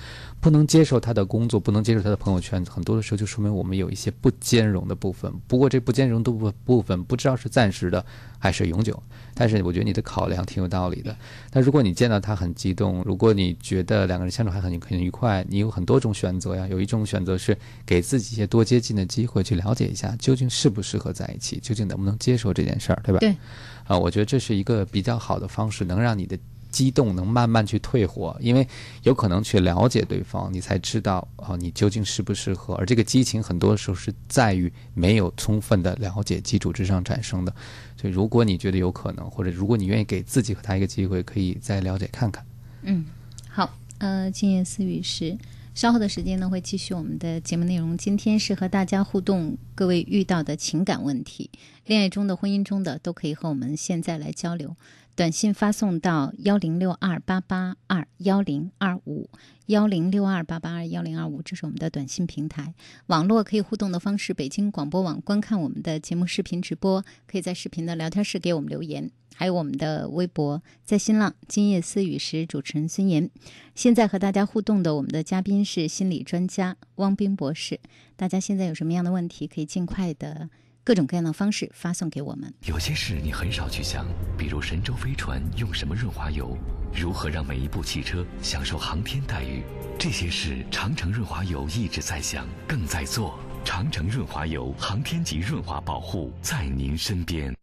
[0.47, 5.29] 不能接受他的工作，不能接受他的朋友圈子，很多的时候就说明我们有一些不兼容的部分。
[5.45, 8.05] 不过这不兼容的部部分不知道是暂时的
[8.39, 8.97] 还是永久。
[9.33, 11.13] 但是我觉得你的考量挺有道理的。
[11.51, 16.65] 但如果你见到他很激动，如果你觉得两个人相处还很很愉快，你有很多种选择呀。
[16.69, 23.19] 有一种选择是给自己一些多接近的机会，去了解一下究竟适不适合在一起，究竟能不能接受这件事儿，对吧？
[23.19, 23.35] 对。
[23.83, 26.39] 啊，我觉得这是一个比较好的方式，能让你的
[26.77, 28.67] 激动能慢慢去退火，因为
[29.01, 32.75] 有可能去了解对方，你才知道啊，你究竟适不适合。
[32.75, 37.51] 而这个激情很多时候是在于没有充分的了解基础之上产生的。
[37.99, 42.45] 所以，如果你觉得有可能，或者如果你愿意给自己和他一个机会，可以再了解看看。
[42.83, 43.03] 嗯，
[43.49, 45.35] 好，呃，今夜思语是
[45.73, 47.97] 稍后的时间呢，会继续我们的节目内容。
[47.97, 51.49] 今天是和大家互动，各位遇到的情感问题，
[51.87, 54.75] 恋爱中的、婚姻中的，都可以和我们现在来交流。
[55.17, 59.27] 短信发送到幺零六二八八二幺零二五
[59.65, 62.75] 幺零六二八八二幺零二五，这是我们的短信平台。
[63.07, 73.27] 网络可以互动的方式，北京广播网观看我们的节目视频直播，可以在视频的聊天室给我们留言，还有我们的微博，在新浪今夜思雨时，主持人孙岩。
[73.73, 77.79] 现在和大家互动的我们的嘉宾是心理专家汪斌博士。
[78.15, 80.51] 大家现在有什么样的问题，可以尽快的
[80.87, 82.53] 各种各样的方式发送给我们。
[82.61, 86.57] 有些事你很少去想，比如神舟飞船用什么润滑油，
[86.95, 89.65] 如何让每一部汽车享受航天待遇，
[89.99, 93.37] 这些事长城润滑油一直在想，更在做。
[93.65, 97.53] 长城润滑油，航天级润滑保护，在您身边。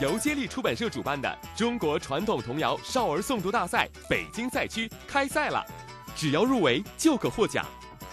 [0.00, 5.62] 由接力出版社主办的中国传统童谣少儿诵读大赛北京赛区开赛了，
[6.16, 7.62] 只要入围就可获奖。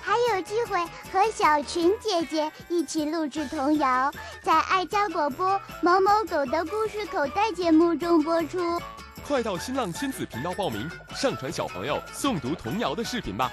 [0.09, 8.81] 还有机会和小群姐姐一起录制童谣，在爱家广播某某狗的故事口袋节目中播出。
[9.27, 13.51] 快到新浪亲子频道报名，上传小朋友诵读童谣的视频吧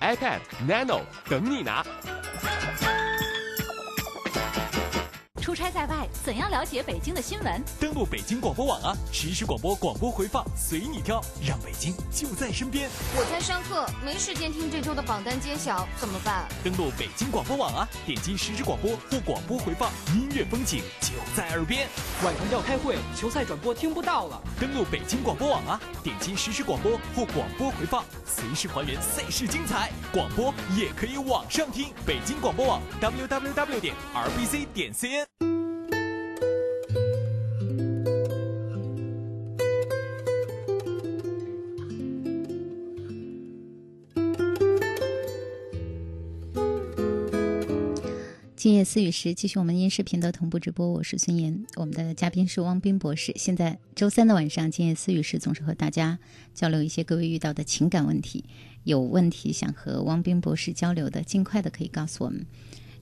[0.00, 1.86] ！iPad Nano 等你拿。
[5.42, 7.60] 出差在外，怎样了解北京的新闻？
[7.80, 12.88] 登录北京广播网啊，实时广播广播回放随你挑，让北京就在身边。
[13.16, 16.46] 我在上课，没时间听这周的榜单揭晓，怎么办？
[16.62, 21.88] 登录北京广播网啊，点击实时广播或广播回放，音乐风景就在耳边。
[22.22, 24.40] 晚上要开会，球赛转播听不到了。
[24.60, 29.90] 登录北京广播网啊，点击实时广播或广播回放，随时还原赛事精彩。
[30.12, 35.31] 广播也可以网上听，北京广播网 www 点 rbc 点 cn。
[48.62, 50.88] 今夜思雨时，继续我们音视频的同步直播。
[50.88, 53.32] 我是孙岩，我们的嘉宾是汪斌博士。
[53.34, 56.20] 现在周三的晚上，今夜思雨时总是和大家
[56.54, 58.44] 交流一些各位遇到的情感问题。
[58.84, 62.46] 有问题想和汪斌博士交流的，尽快的可以告诉我们。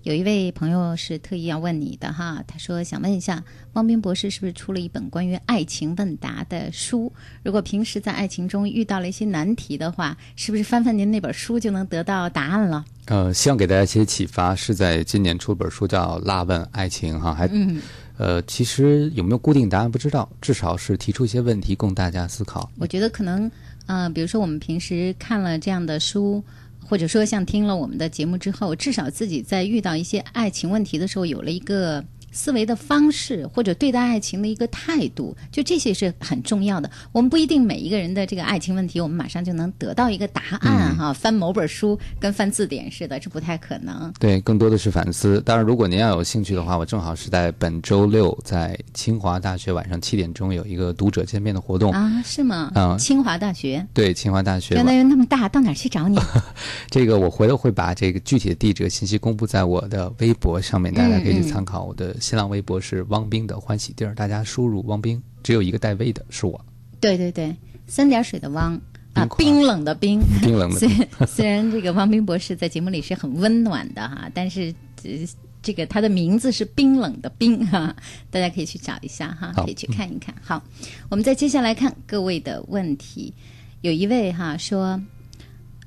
[0.02, 7.12] 有一位朋友是特意要问你的哈，他说想问一下，汪斌博士是不是出了一本关于爱情问答的书？
[7.42, 12.82] 如果平时在爱情中遇到了一些难题的话，是不是翻翻您那本书就能得到答案了？
[13.08, 17.82] 呃，希望给大家一些启发，是在今年出本书叫《辣问爱情》哈，还、嗯，
[18.16, 22.70] 呃，其实有没有固定答案不知道，至少是提出一些问题供大家思考。
[22.78, 23.50] 我觉得可能，
[23.84, 26.42] 呃，比如说我们平时看了这样的书。
[26.90, 36.90] 或者说，像听了我们的节目之后，至少自己在遇到一些爱情问题的时候，有了一个思维的方式，或者对待爱情的一个态度，就这些是很重要的。
[37.12, 41.12] 我们不一定每一个人的这个爱情问题，我们马上就能得到一个答案哈。
[41.12, 44.12] 翻某本书跟翻字典似的，这不太可能。
[44.18, 45.40] 对，更多的是反思。
[45.40, 51.90] 当然，如果您要有兴趣的话，我正好是在本周六在清华大学晚上七点钟有一个读者见面的活动。
[51.92, 52.70] 啊，是吗？
[52.74, 53.84] 嗯清华大学。
[53.92, 56.18] 对，清华大学原来那么大，到哪儿去找你？
[56.90, 61.84] 这个我回头会把这个具体的地址和信息公布在我的微博上面，大家可以去参考。
[61.84, 66.64] 我的新浪微博是汪冰的欢喜地儿，大家输入汪冰，只有一个带 V 的是我。
[67.00, 67.56] 对对对，
[67.86, 68.78] 三点水的汪
[69.14, 71.08] 啊，冰冷的冰，冰冷的虽冰。
[71.26, 75.26] 虽然这个汪冰博士在节目里是很温暖的哈，但是这
[75.62, 77.96] 这个他的名字是冰冷的冰哈，
[78.30, 80.34] 大家可以去找一下哈，可以去看一看。
[80.42, 80.62] 好，
[81.08, 83.32] 我们再接下来看各位的问题，
[83.80, 85.00] 有一位哈说，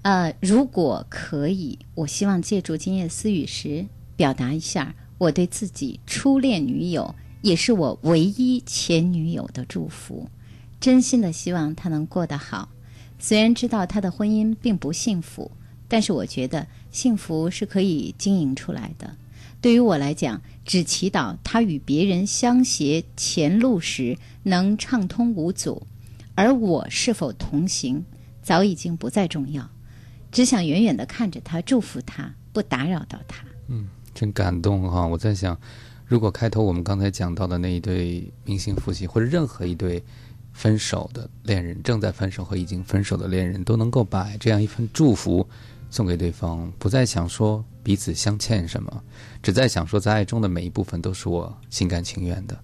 [0.01, 10.29] 呃，如果可以，我希望借助今夜私语时表达一下我对自己初恋女友，也是我唯一前女友的祝福。
[10.81, 12.69] 真心的希望她能过得好。
[13.19, 15.49] 虽然知道她的婚姻并不幸福，
[15.87, 19.15] 但是我觉得幸福是可以经营出来的。
[19.61, 25.87] 对于我来讲，只祈祷她与别人相携前路时能畅通无阻，
[26.35, 28.03] 而我是否同行，
[28.41, 29.69] 早已经不再重要。
[30.33, 33.45] 只想远远的看着她，祝福她，不打扰到她。
[33.69, 35.05] 嗯，真感动哈！
[35.05, 35.57] 我在想，
[36.05, 40.03] 如果开头我们刚才讲到的那一对明星夫妻，或者任何一对
[40.51, 45.47] 分手的恋人，正在分手和已经分手的恋人，都能够把这样一份祝福
[45.89, 49.03] 送给对方，不再想说彼此相欠什么，
[49.41, 52.57] 只在想说在爱中的每一部分都是我心甘情愿的，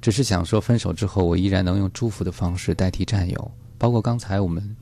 [0.00, 4.76] 只是想说分手之后，我依然能用祝福的方式代替占有，包括刚才我们。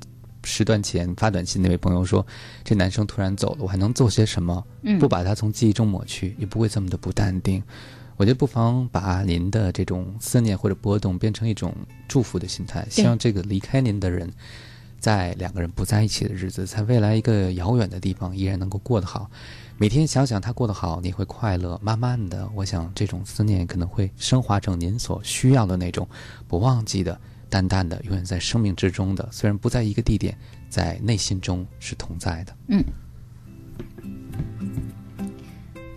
[0.45, 2.26] 时段前发短信那位朋友说
[2.64, 4.64] ：“这男生突然走了，我还能做些什么？
[4.82, 7.62] 嗯不把他从记忆中抹去，也不会这么的不淡定。
[8.16, 11.74] 我觉得不妨把您的这种思念或者波动变成一种
[12.07, 14.30] 祝福的心态，希望这个离开您的人，
[14.99, 19.30] 在两个人不在一起的日子，在未来一个遥远的地方依然能够过得好。
[19.78, 21.80] 每天想想他过得好，你会快乐。
[21.82, 26.07] 慢慢的，我想这种思念可能会升华成您所需要的那种
[26.47, 27.18] 不忘记的、
[27.51, 29.29] 淡淡的、永远在生命之中的。
[29.31, 30.39] 虽然不在一个地点，
[30.71, 32.57] 在内心中是同在的。
[32.69, 32.85] 嗯。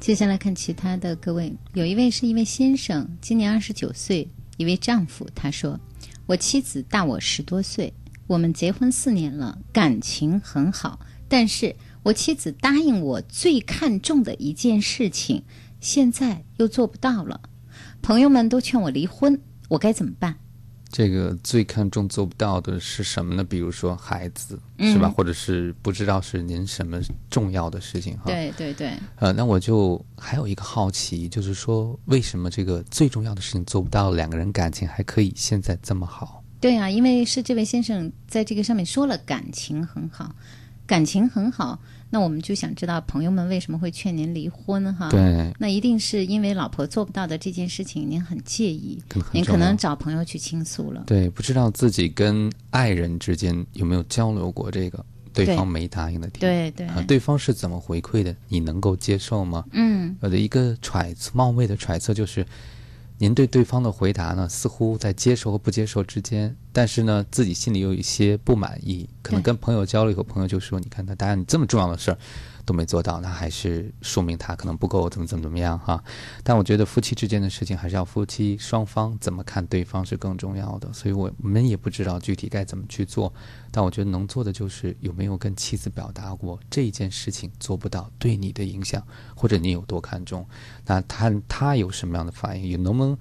[0.01, 4.27] 接下来看其他的各位，有一位是一位先生，今年二十九岁，
[4.57, 5.25] 一位丈夫。
[5.33, 5.79] 他说
[6.27, 7.93] ：“我妻子大我十多岁，
[8.27, 10.99] 我们结婚四年了，感情很好。
[11.29, 11.73] 但是
[12.03, 15.41] 我妻子答应我最看重的一件事情，
[15.79, 17.39] 现在又做不到了。
[18.01, 19.39] 朋友们都劝我离婚，
[19.69, 20.35] 我该怎么办？”
[20.93, 23.43] 这个最看重做不到的是什么呢？
[23.43, 25.09] 比如说孩子，是吧？
[25.09, 28.25] 或者是不知道是您什么重要的事情哈？
[28.27, 28.93] 对对对。
[29.15, 36.43] 呃，那我就还有一个好奇，就是说为什么这个最重要的事情做不到，两个人感情还可以现在这么好？
[36.61, 40.35] 对啊，因为是这位先生在这个上面说了感情很好，
[40.85, 41.79] 感情很好。
[42.13, 45.09] 那我们就想知道朋友们为什么会劝您离婚哈？
[45.09, 49.01] 对，那一定是因为老婆做不到的这件事情，您很介意，
[49.31, 51.05] 您可能找朋友去倾诉了。
[51.07, 55.03] 对，不知道自己跟爱人之间有没有交流过这个
[55.33, 56.41] 对方没答应的地方？
[56.41, 58.35] 对对，对方是怎么回馈的？
[58.47, 59.65] 你能够接受吗？
[59.71, 62.45] 嗯，我的一个揣测，冒昧的揣测就是。
[63.23, 72.17] 您对对方的回答呢，似乎在接受和不接受之间，但是呢，自己心里有一些不满意，可能跟朋友交流以后，朋友就说：“你看他答应你这么重要的事儿。”
[72.65, 76.03] 都没做到，那还是说明他可能不够怎么怎么怎么样哈。
[76.43, 80.91] 但我觉得夫妻之间的事情还是要夫妻双方怎么看对方是更重要的。
[80.93, 83.33] 所以我们也不知道具体该怎么去做，
[83.71, 89.05] 但我觉得能做的就是有没有跟妻子表达过这件事情做不到对你的影响，
[89.35, 90.47] 或者你有多看重。
[90.85, 93.17] 那他他有什么样的反应，也能不能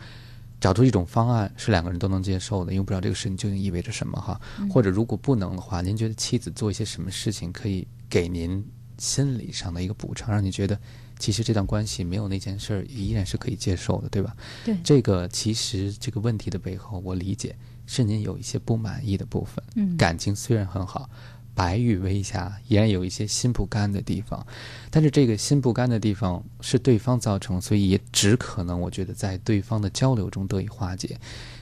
[0.60, 2.72] 找出一种方案是两个人都能接受的？
[2.72, 4.40] 因为不知道这个事情究竟意味着什么哈。
[4.70, 8.64] 或者如果不能的话，您觉得妻子做一些什么事情可以给您？
[9.02, 10.78] 心理上的一个补偿，让你觉得
[11.18, 14.36] 其实这段关系没有那件事儿依然是可以接受的，对吧？
[14.64, 19.62] 对，这个其实这个问题的背后，我理解是您有一些不满意的部分。
[19.74, 21.10] 嗯，感情虽然很好，
[21.52, 24.46] 白玉微瑕依然有一些心不甘的地方，
[24.88, 31.18] 但是这个心不甘的地方是对方造成，所以也只可能我觉得在对方的交流中得以化解。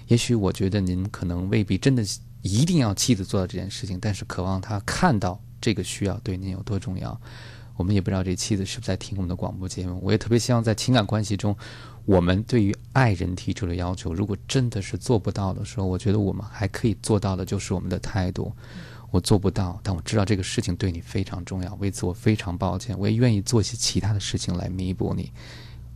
[0.08, 2.04] 也许我觉得您可能未必真的
[2.42, 5.40] 一定要妻子做到这件事情，但是渴望他看到。
[5.60, 7.20] 这个需要对您有多重要？
[7.76, 9.98] 我们也不知道这妻子是不是在听我们的广播节目。
[10.02, 11.56] 我也特别希望在情感关系中，
[12.04, 18.52] 我们对于爱人提出的要求，如果真的是做不到的时候，我觉得我们还可以做到的就是我们的态度。
[19.10, 22.96] 我做不到，但我知道这个事情对你非常重要，为此我非常抱歉。
[22.98, 25.32] 我也愿意做一些其他的事情来弥补你。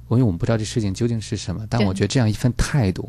[0.08, 3.08] 因为我们不知道这事情究竟是什么，但我觉得这样一份态度。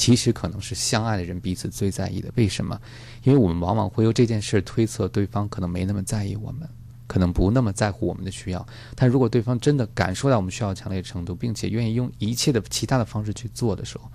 [0.00, 2.32] 其实可能是相爱的人彼此最在意的。
[2.34, 2.80] 为什么？
[3.22, 6.66] 因为我们往往会由这件事推测对方可能没那么在意我们，
[7.06, 8.66] 可能不那么在乎我们的需要。
[8.96, 14.10] 但如果对方真的感受到我们需要强烈程度，并且愿意用一切的其他的方式去做的时候，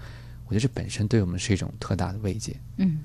[0.48, 2.60] 我觉得这本身对我们是一种特大的慰藉。
[2.78, 3.02] 嗯，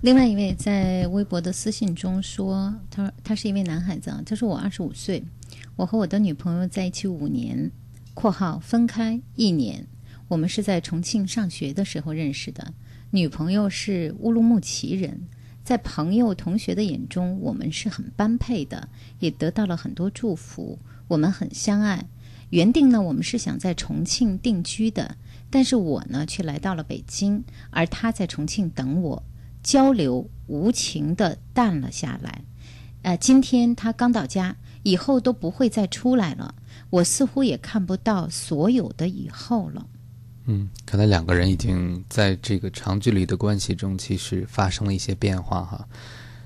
[0.00, 5.22] 另外一位在微博的私信中说，他说他是一位男孩子啊，他说我二十五岁，
[5.76, 7.70] 我和我的女朋友在一起五年
[8.12, 9.86] （括号分开一年）。
[10.28, 12.74] 我们是在重庆上学的时候认识的，
[13.10, 15.22] 女朋友是乌鲁木齐人，
[15.64, 18.88] 在朋友同学的眼中，我们是很般配的，
[19.20, 20.78] 也得到了很多祝福。
[21.08, 22.06] 我们很相爱。
[22.50, 25.16] 原定呢，我们是想在重庆定居的，
[25.50, 29.22] 但是我呢却来到了北京，而他在重庆等我。
[29.62, 32.44] 交流无情的淡了下来。
[33.02, 36.54] 呃，今天他刚到家，以后都不会再出来了。
[36.90, 39.86] 我似乎也看不到所有的以后了。
[40.50, 45.86] 嗯，看来两个人已经在这个长距离的关系中，其实发生了一些变化哈。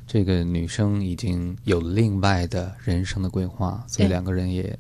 [0.09, 4.77] 这个女生已经有另外的人生的规划，所以两个人也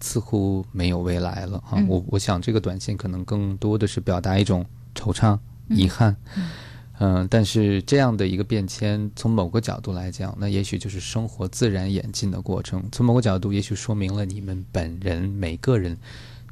[0.00, 1.80] 似乎没有未来了哈。
[1.86, 5.38] 我我想这个短信可能更多的是表达一种惆怅、
[5.68, 6.16] 遗憾。
[6.98, 12.82] 嗯，但是这样的一个变迁，从某个角度来讲，那也许就是生活自然演进的过程。
[12.90, 15.96] 从某个角度，也许说明了你们本人每个人。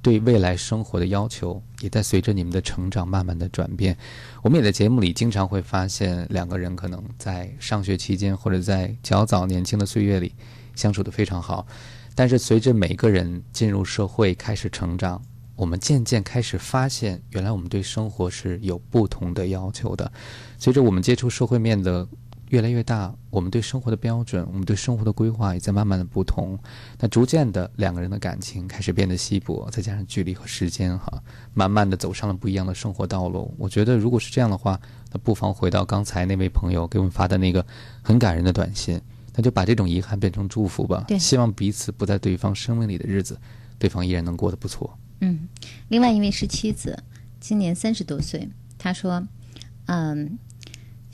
[0.05, 3.97] 对未来生活的要求也在随着你们的成长慢慢的转变。
[4.43, 10.35] 我们也在节目里经常会发现，两个人可能在上学期间或者在较早年轻的岁月里
[10.75, 11.67] 相处的非常好，
[12.15, 15.23] 但是随着每个人进入社会开始成长，
[15.57, 20.13] 我们渐渐开始发现，原来我们对生活是有不同的要求的。
[20.59, 22.07] 随着我们接触社会面的。
[22.55, 26.57] 越来越大，我们对生活的标准，我们对生活的规划也在慢慢的不同。
[27.01, 31.21] 那逐渐的，两个人的感情开始变得稀薄，再加上距离和时间，哈，
[31.53, 33.53] 慢慢的走上了不一样的生活道路。
[33.59, 34.81] 我觉得，如果是这样的话，
[35.11, 37.67] 那不妨回到刚才那位朋友给我们发的那个
[38.03, 39.01] 很感人的短信，
[39.35, 41.05] 那就把这种遗憾变成祝福吧。
[41.09, 43.37] 对希望彼此不在对方生命里的日子，
[43.81, 44.97] 对方依然能过得不错。
[45.23, 45.49] 嗯，
[45.89, 47.03] 另外一位是妻子，
[47.41, 48.49] 今年三十多岁，
[48.79, 49.27] 她说，
[49.87, 50.39] 嗯，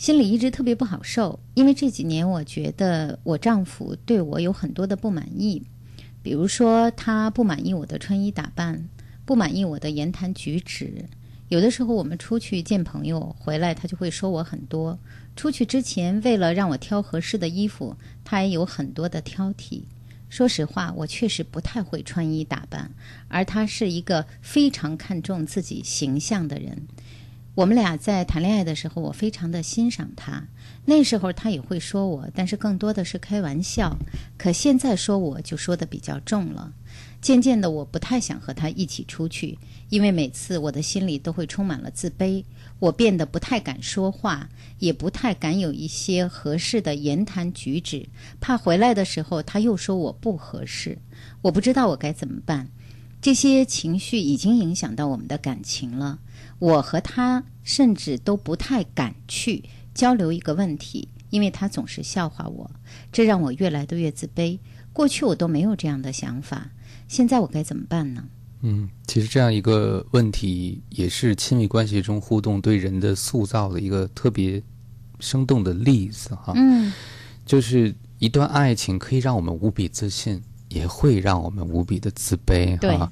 [0.00, 5.62] 心里一直特别不好受，因为这几年我觉得我丈夫对我有很多的不满意，
[6.22, 8.88] 比如说他不满意我的穿衣打扮，
[9.26, 11.04] 不满意我的言谈举止。
[11.50, 14.98] 有的时候我们出去见朋友，回来他就会说我很多。
[15.36, 17.94] 出去之前，为了让我挑合适的衣服，
[18.24, 19.82] 他也有很多的挑剔。
[20.30, 22.90] 说实话，我确实不太会穿衣打扮，
[23.28, 26.86] 而他是一个非常看重自己形象的人。
[27.60, 30.44] 我们俩在谈恋爱的时候，我非常的欣赏他。
[30.86, 33.98] 那时候他也会说我，但是更多的是开玩笑。
[34.38, 36.72] 可现在说我就说的比较重了。
[37.20, 39.58] 渐渐的，我不太想和他一起出去，
[39.90, 42.42] 因为每次我的心里都会充满了自卑。
[42.78, 44.48] 我变得不太敢说话，
[44.78, 48.08] 也不太敢有一些合适的言谈举止，
[48.40, 50.96] 怕回来的时候他又说我不合适。
[51.42, 52.68] 我不知道我该怎么办。
[53.20, 56.20] 这些情绪已经影响到我们的感情了。
[56.60, 62.70] 我和他甚至都不太敢去交流一个问题，因为他总是笑话我，
[63.10, 64.60] 这让我越来的越自卑。
[64.92, 66.70] 过去我都没有这样的想法，
[67.08, 68.24] 现在我该怎么办呢？
[68.62, 74.62] 嗯，其实这样一个问题，也是亲密关系中互动对人的塑造的一个特别
[75.18, 76.52] 生动的例子哈。
[76.56, 76.92] 嗯，
[77.46, 83.10] 就是一段爱情可以让我们无比自信，也会让我们无比的自卑对哈。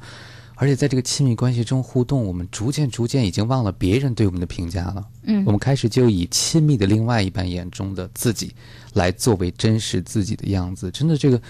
[0.61, 5.07] 而且在这个亲密关系中互动，我们逐渐逐渐已经忘了别人对我们的评价了。
[5.23, 8.53] 嗯我们开始就以亲密的另外一半眼中的自己，
[8.95, 10.91] 来作为真实自己的样子。
[10.91, 11.41] 真的，这个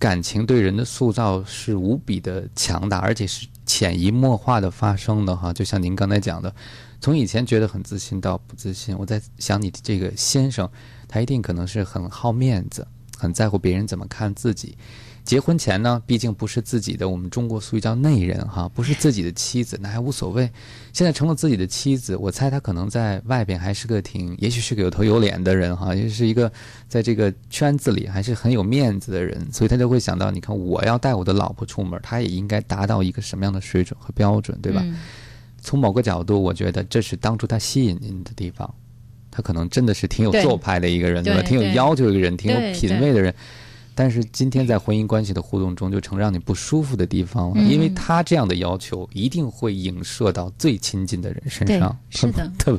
[0.00, 5.52] 感情对人的塑造是无比的强大，而且是潜移默化的发生的哈。
[5.52, 6.52] 就像您刚才讲的，
[7.00, 10.68] 从以前觉得很自信到不自信，我在想你这个先生，
[11.06, 12.84] 他一定可能是很好面子，
[13.16, 14.76] 很在乎别人怎么看自己。
[15.26, 20.48] 结婚前呢，毕竟不是自己的，我们中国俗语叫内人哈，不是自己的妻子，那还无所谓。
[20.92, 26.50] 现在成了自己的妻子，我猜他可能在外边还是个挺，也许是个有头有脸的人哈，也是一个
[26.88, 34.80] 在这个圈子里还是很有面子的人，所以他就会想到，你看我要带我的老婆出门，他也应该达到一个什么样的水准和标准，对吧？
[34.84, 34.96] 嗯
[35.60, 38.72] 从某个角度，我觉得这是当初他吸引您的地方。
[39.32, 41.42] 他可能真的是挺有做派的一个人，对吧？
[41.42, 43.34] 挺有要求的一个人，挺有品味的人。
[43.96, 52.78] 但是今天在婚姻关系的互动中，就成让你不舒服的地方了，嗯因为他这样的要求一定会影射到最亲近的人身上，是的 特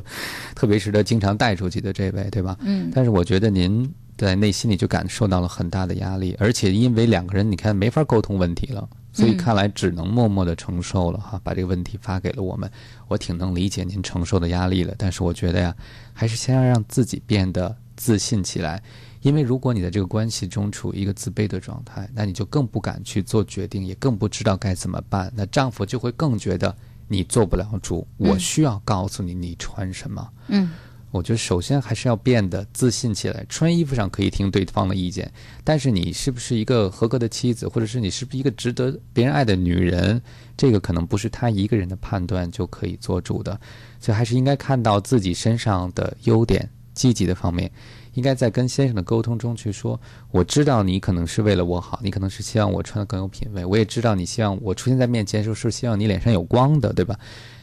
[0.54, 2.56] 特别是他经常带出去的这位，对吧？
[2.60, 12.70] 嗯但是我觉得您在内心里就感受到了很大的压力，而且因为两个人你看没法沟通问题了，所以嗯看来只能默默的承受了哈，把这个问题发给了我们。
[13.08, 15.74] 我挺能理解您承受的压力了，但是我觉得呀，
[16.12, 18.82] 还是先要让自己变得自信起来。
[19.20, 25.32] 因为如果你在这个关系中处于一个自卑的状态，那你就更不敢去做决定，也更不知道该怎么办。
[25.34, 26.74] 那丈夫就会更觉得
[27.08, 30.28] 你做不了主，我嗯需要告诉你你穿什么。
[30.48, 30.70] 嗯
[31.10, 33.42] 我觉得首先还是要变得自信起来。
[33.48, 35.32] 穿衣服上可以听对方的意见，
[35.64, 40.20] 但是你是不是一个合格的妻子，或者是你是不是一个值得别人爱的女人，
[40.54, 43.58] 这个可能不是他一个人的判断就可以做主的。
[43.98, 47.72] 所以还是应该看到自己身上的优点、积极的方面。
[48.18, 49.98] 应该在跟先生的沟通中去说，
[50.32, 57.16] 我知道你可能是为了我好，你可能是希望我穿的更有品位，我也知道你希望我出现在面前的时候是希望你脸上有光的，对吧？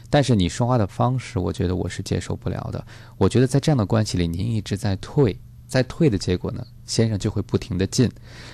[0.08, 2.82] 但是你说话的方式，我觉得我是接受不了的。
[3.18, 8.10] 我觉得在这样的关系里，您一直在退，在退的结果呢，先生就会不停的进。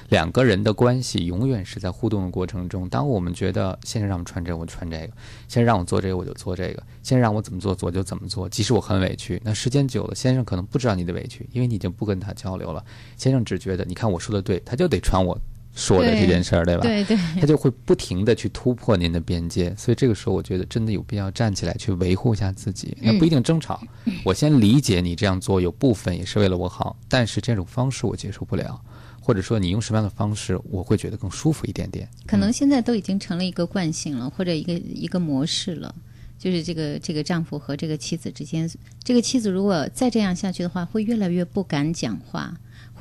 [0.08, 2.88] 两个人的关系永远是在互动的过程中。
[2.88, 5.12] 当我们觉得先生让我穿这个，我穿这个；
[5.48, 8.48] 先生让我做这个，我就做这个；先生让我怎么做，我就怎么做。
[8.48, 12.84] 即使我很委屈，那时间久了，先生可能不知道你的委屈，因为你已经不跟他交流了。
[13.16, 15.38] 先生只觉得，你看我说的对，他就得穿我
[15.74, 16.82] 说的这件事儿，对吧？
[16.82, 22.96] 对对，他就会不停的去突破您的边界，所以这个时候我觉得真的有必要站起来去维护一下自己。
[23.00, 23.80] 那不一定争吵，
[24.24, 28.80] 我先理解你这样做有部分也是为了我好，但是这种方式我接受不了，
[29.20, 32.08] 或者说你用什么样的方式我会觉得更舒服一点点。
[32.26, 35.94] 可能现在都已经成了一个惯性了，或者一个一个模式了。
[36.38, 38.68] 就是这个这个丈夫和这个妻子之间，
[39.04, 42.52] 这个妻子如果再这样下去的话，会越来越不敢讲话，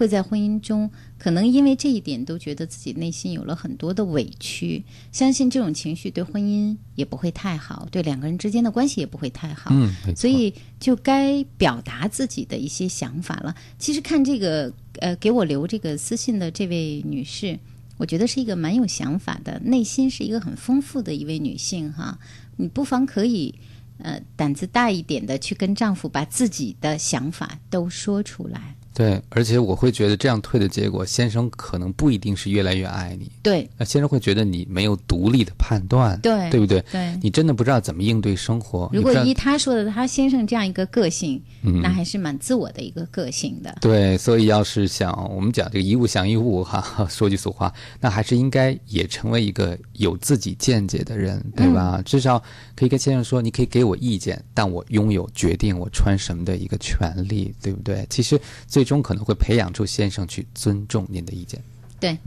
[0.01, 0.89] 会会在婚姻中
[1.19, 4.83] 可能因为这一点都觉得自己内心有了很多的委屈。
[5.11, 9.69] 相信这种情绪对婚姻也不会太好，对两个人之间的关系也不会太好。
[9.71, 13.55] 嗯，所以就该表达自己的一些想法了。
[13.77, 17.59] 其实看这个呃给我留这个私信的这位女士，
[17.97, 22.17] 我觉得是一个蛮有想法的，内心是一个很丰富的一位女性哈。
[22.57, 23.53] 你不妨可以
[23.99, 28.75] 呃胆子大一点的去跟丈夫把自己的想法都说出来。
[29.01, 36.79] 对，而且我会觉得这样退的结果，先生可能不一定是越来越爱你，对那先生会觉得你没有独立的判断，对对不对？
[36.91, 38.87] 对你真的不知道怎么应对生活。
[38.93, 43.75] 如果依他说的，他先生这样一个个性，嗯那还是蛮自我的一个个性的。
[43.81, 51.95] 对，所以要是想我们讲这个一物降一物哈， 说句俗话，那还是应该也成为一个有自己见解的人，对吧？
[51.97, 52.41] 嗯至少
[52.75, 58.05] 可以跟先生说，你可以给我意见，但我拥有决定我穿什么的一个权利，对不对？
[58.09, 61.61] 其实最终可能会培养出先生去尊重您的意见。
[61.97, 62.17] 对，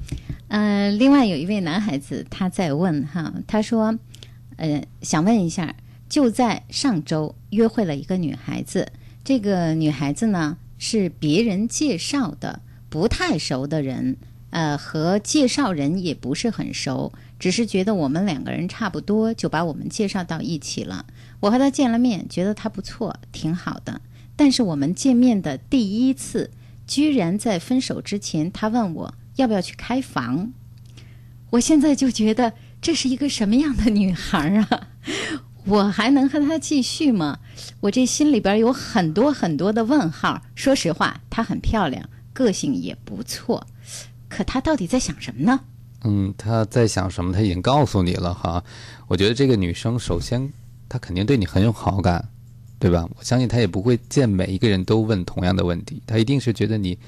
[0.49, 3.99] 呃，另外有一位男孩子他在问哈，他说，
[4.57, 5.75] 呃，想问一下，
[6.09, 8.91] 就在上周约会了一个女孩子，
[9.23, 14.17] 这个女孩子呢是别人介绍的，不太熟的人，
[14.49, 21.05] 呃，和介绍人也不是很熟，只是觉得我们两个人差不多，就把我们介绍到一起了。
[21.41, 24.01] 我和她见了面，觉得她不错，挺好的。
[24.37, 26.51] 但是我们见面的第一次，
[26.87, 30.53] 居然在分手之前，她问我要不要去开房。
[31.51, 34.89] 我现在就觉得这是一个什么样的女孩啊？
[35.67, 37.39] 我还能和她继续吗？
[37.81, 40.43] 我这心里边有很多很多的问号。
[40.55, 43.67] 说实话，她很漂亮，个性也不错，
[44.29, 45.61] 可她到底在想什么呢？
[46.03, 47.33] 嗯，她在想什么？
[47.33, 48.63] 她已经告诉你了哈。
[49.07, 50.53] 我觉得这个女生首先
[50.89, 52.29] 她肯定对你很有好感，
[52.85, 53.09] 对吧？
[53.17, 56.99] 我相信他也不会见每一个人都问同样的问题，他一定是觉得你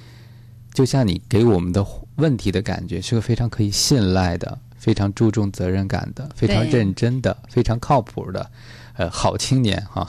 [0.72, 8.50] 就像你给我们的问题的感觉是个非常可以信赖的、非常注重责任感的、非常认真的、非常靠谱的。
[8.94, 10.08] 呃，好青年哈，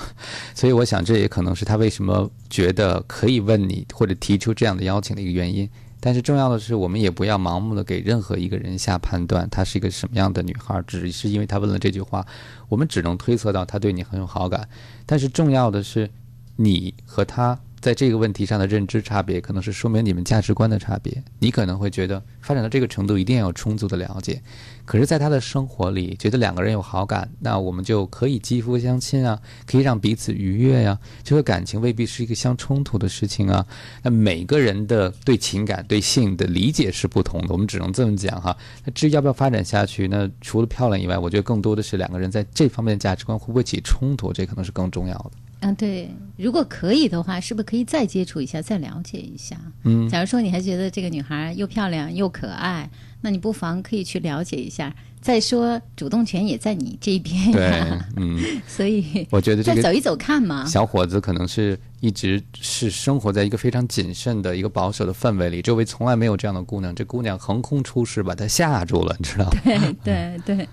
[0.56, 5.70] 所以我想这也可能是他为什么觉得可以问你或者提出这样的邀请的一个原因。
[6.00, 12.26] 但是重要的是，我们也不要盲目的给任何一个人下判断，她是一个什么样的女孩，只是因为她问了这句话，
[12.70, 14.70] 我们只能推测到她对你很有好感。
[15.06, 16.10] 但是重要的是，
[16.56, 21.24] 你和她在这个问题上的认知差别，可能是说明你们价值观的差别。
[21.40, 24.42] 你可能会觉得发展到这个程度一定要有充足的了解，
[24.84, 33.66] 可是，在他的生活里，觉得两个人有好感，那我们就可以肌肤相亲啊，可以让彼此愉悦呀、这个感情未必是一个相冲突的事情啊。
[34.04, 38.54] 那每个人的对情感、对性的理解是不同的，我们只能这么讲哈。
[38.84, 45.32] 那至于要不要发展下去，那除了漂亮以外，我觉得更多的是两个人在这方面的价值观会不会起冲突，这可能是更重要的。
[45.60, 49.58] 嗯，对，如果可以的话，是不是可以再接触一下，再了解一下？
[49.84, 52.90] 嗯假如说你还觉得这个女孩又漂亮又可爱，
[53.22, 54.96] 那你不妨可以去了解一下。
[55.20, 58.40] 再说，主动权也在你这边对，，嗯。
[58.68, 60.64] 所以我觉得这个再走一走看嘛。
[60.66, 66.94] 小伙子可能是一直是生活在一个非常谨慎的一个保守的氛围里，周围从来没有这样的姑娘。
[66.94, 69.52] 这姑娘横空出世，把他吓住了，你知道吗？
[69.66, 70.70] 对对对，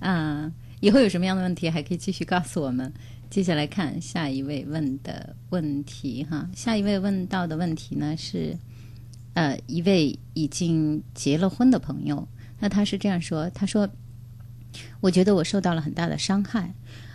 [0.00, 2.92] 嗯，以后有什么样的问题还可以继续告诉我们。
[3.30, 8.56] 接下来看下一位问的问题哈，下一位问到的问题呢是，
[9.34, 12.26] 呃，一位已经结了婚的朋友，
[12.58, 13.88] 那他是这样说，他说，
[15.00, 16.72] 我觉得我受到了很大的伤害，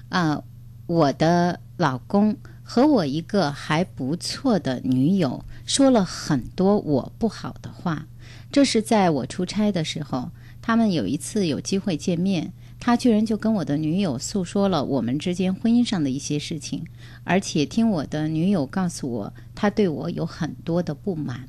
[0.09, 0.43] 啊、
[0.85, 8.05] 我的老公和我一个还不错的女友说了很多我不好的话，
[8.51, 10.29] 这是在我出差的时候，
[10.61, 12.53] 他们有一次有机会见面，
[12.85, 16.83] 他居然就跟我的女友诉说了我们之间婚姻上的一些事情，
[17.23, 21.47] 而且听我的女友告诉我，他对我有很多的不满。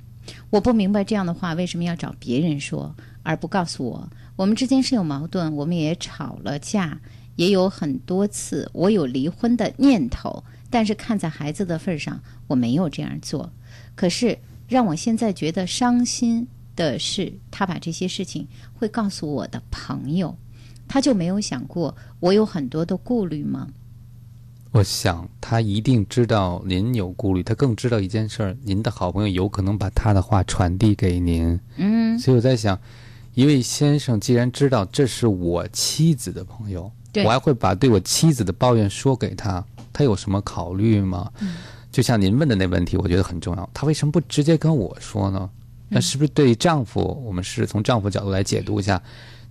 [0.51, 4.09] 我不明白这样的话为什么要找别人说，而不告诉我。
[4.37, 7.01] 我们之间是有矛盾，我们也吵了架，
[7.35, 13.53] 也有很多次我有离婚的念头，但是看在孩子的份上，我没有这样做。
[13.97, 20.39] 可是让我现在觉得伤心的是，他把这些事情会告诉我的朋友，
[20.89, 23.69] 他就没有想过我有很多的顾虑吗？
[24.73, 31.59] 我想他一定知道您有顾虑，他更知道一件事儿，您的好朋友有可能把他的话传递给您。
[31.77, 32.79] 嗯，所以我在想，
[33.35, 41.31] 一位先生既然知道这是我妻子的朋友，对我还会把对我妻子的抱怨说给他，他有什么考虑吗？
[41.41, 41.55] 嗯
[41.93, 43.71] 就像您问的那问题，我觉得很重要。
[43.73, 45.49] 他为什么不直接跟我说呢？
[45.89, 49.01] 那是不是对丈夫，我们是从丈夫角度来解读一下，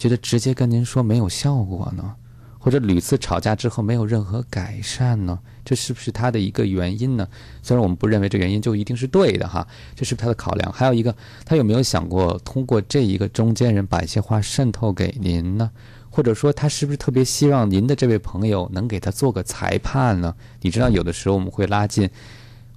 [0.04, 2.16] 觉得直接跟您说没有效果呢？
[2.60, 5.40] 或者屡次吵架之后没有任何改善呢？
[5.64, 7.26] 这是不是他的一个原因呢？
[7.62, 10.70] 虽然我们不认为这原因就一定是对的哈，这是他的考量。
[10.74, 15.72] 还有一个，他有没有想过通过这一个中间人把一些话渗透给您呢？
[16.10, 20.36] 或者说，他是不是特别希望您的这位朋友能给他做个裁判呢？
[20.60, 22.10] 你知道，有的时候我们会拉近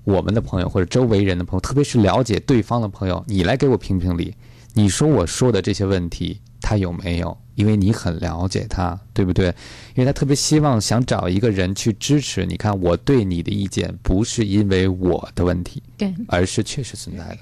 [0.05, 4.33] 我们的朋友或者周围人的朋友，特别是了解对方的朋友，你来给我评评理。
[4.75, 7.39] 你说我说的这些问题，他有没有？
[7.55, 9.47] 因为你很了解他，对不对？
[9.95, 12.45] 因为他特别希望想找一个人去支持。
[12.45, 17.39] 你看，我对你的意见不是因为我的问题，对，而是确实存在的。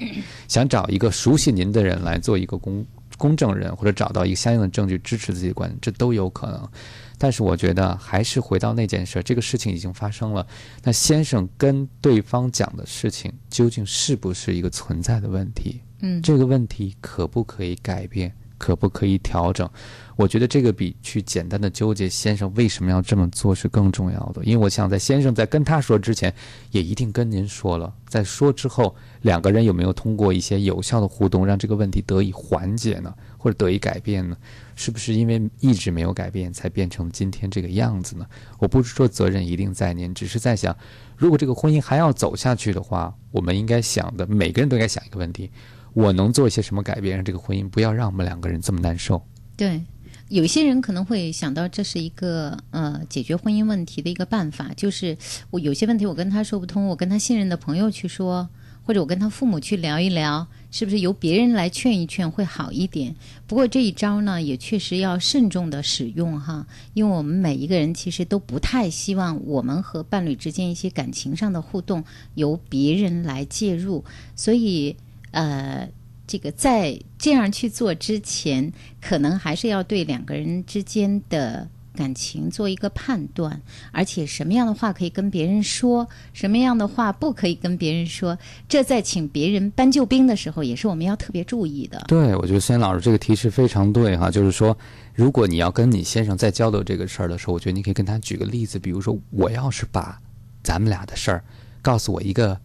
[0.46, 2.84] 想找一个熟悉您的人来做一个公
[3.16, 6.68] 公证人，或者找到一个相应的证据支持自己的观点，这都有可能。
[7.16, 10.46] 但是我觉得还是回到那件事，这个事情已经发生了。
[10.82, 15.80] 那先生跟对方讲的事情，究竟是不是一个存在的问题？
[16.00, 18.30] 嗯，这个问题可不可以改变？
[18.58, 19.68] 可不可以调整？
[20.16, 24.44] 我觉得这个比去简单的纠结先生为什么要这么做是更重要的。
[24.44, 26.32] 因为我想在先生在跟他说之前，
[26.70, 27.92] 也一定跟您说了。
[28.06, 33.12] 在说之后，两个人有没有通过一些有效的互动，让这个问题得以缓解呢？
[33.36, 34.36] 或者得以改变呢？
[34.76, 38.24] 是不是因为一直没有改变，才变成今天这个样子呢？
[38.60, 40.76] 我不是说责任一定在您，只是在想，
[41.16, 45.50] 如果这个婚姻还要走下去的话，我们应该想的，每个人都应该想一个问题。
[45.94, 49.22] 我能做一些什么改变，让这个婚姻不要让我们两个人这么难受？
[49.56, 49.80] 对，
[50.28, 55.16] 有些人可能会想到这是一个呃解决婚姻问题的一个办法，就是
[55.50, 58.48] 我有些问题我跟他说不通，我跟他信任的朋友去说，
[58.82, 63.14] 或者我跟他父母去聊一聊，是不是由别人来劝一劝会好一点？
[63.46, 72.02] 不过这一招呢，也确实要慎重的使用哈，因为我们每一个人其实都不太希望我们和伴侣之间一些感情上的互动
[72.34, 74.96] 由别人来介入，所以。
[75.34, 75.88] 呃，
[76.28, 78.72] 这个在这样去做之前，
[79.02, 83.60] 可能还是要对两个人之间的感情做一个判断，
[83.90, 92.04] 而且什么样的话可以跟别人说，什么样的话不可以跟别人说，这在请别人搬救兵的时候，也是我们要特别注意的。
[92.06, 94.76] 对，我觉得孙老师这个提示非常对哈，就是说，
[95.14, 100.20] 如果你要跟你先生在交流这个事儿的时候，我觉得你可以跟他举个例子，比如说，我要是把
[100.62, 101.44] 咱们俩的事儿
[101.82, 102.56] 告诉我一个。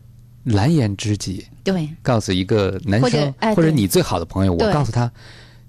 [0.43, 5.11] 蓝颜知己，对，告诉一个男生或者你最好的朋友，我告诉他，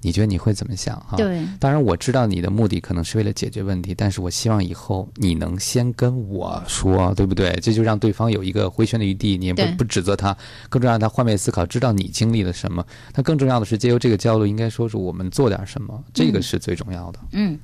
[0.01, 0.99] 你觉得你会怎么想？
[1.01, 7.53] 哈，对，当然我知道你的目的可能是为了解决问题，但是我希望以后你能先跟我说，对不对？
[7.61, 10.35] 这就让对方有一个回旋的余地，你也不不指责他，
[10.69, 12.87] 更重要让他换位思考，知道你经历了什么。
[13.15, 17.19] 那更重要的是，借由这个交流，应该说是我们做点什么，这个是最重要的。
[17.33, 17.59] 嗯，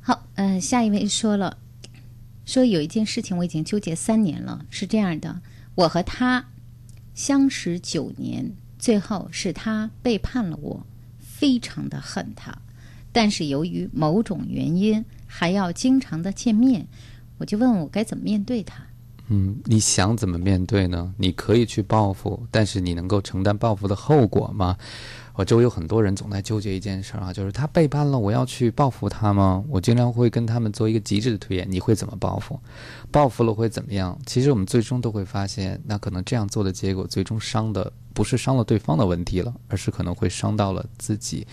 [0.00, 1.58] 好，嗯，下一位说了，
[2.46, 5.40] 说有一件事情我已经纠结三年了，是这样的。
[5.74, 6.44] 我和他
[7.14, 10.86] 相识九年，最后是他背叛了我，
[11.18, 12.56] 非常的恨他。
[13.12, 16.86] 但是由于某种原因，还要经常的见面，
[17.38, 18.82] 我就问我该怎么面对他。
[19.28, 21.14] 嗯，你想怎么面对呢？
[21.16, 24.76] 你可以去报复，但是你能够承担报复的后果吗？
[25.34, 29.64] 我周围有很多人总在纠结一件事啊，就是他背叛了，我要去报复他吗？
[29.68, 32.60] 我经常会跟他们做一个极致的推演：你会怎么报复？
[33.10, 34.18] 报复了会怎么样？
[34.26, 41.46] 其实我们最终都会发现，那可能这样做的结果，最终伤的不是伤了对方的问题了，而是可能会伤到了自己。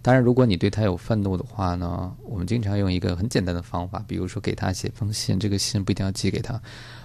[0.00, 6.60] 当然，如果你对他有愤怒的话呢，我们经常用一个很简单的方法，比如说给他写封信，这个信不一定要寄给他，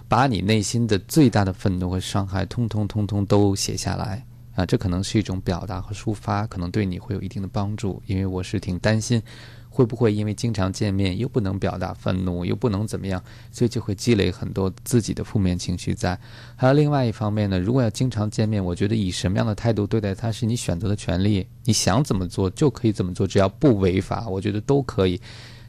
[0.08, 4.26] 把你内心的最大的愤怒和伤害，通通通通都写下来。
[4.60, 8.04] 啊，这可能是一种表达和抒发，可能对你会有一定的帮助。
[8.06, 9.22] 因为我是挺担心，
[9.70, 16.20] 会不会因为经常见面又不能表达愤怒，又不能怎么样，所以就会积累很多自己的负面情绪在。
[16.58, 25.22] 还有另外一方面呢，如果要经常见面，我觉得以什么样的态度对待他是你选择的权利，你想怎么做就可以怎么做，只要不违法，我觉得都可以。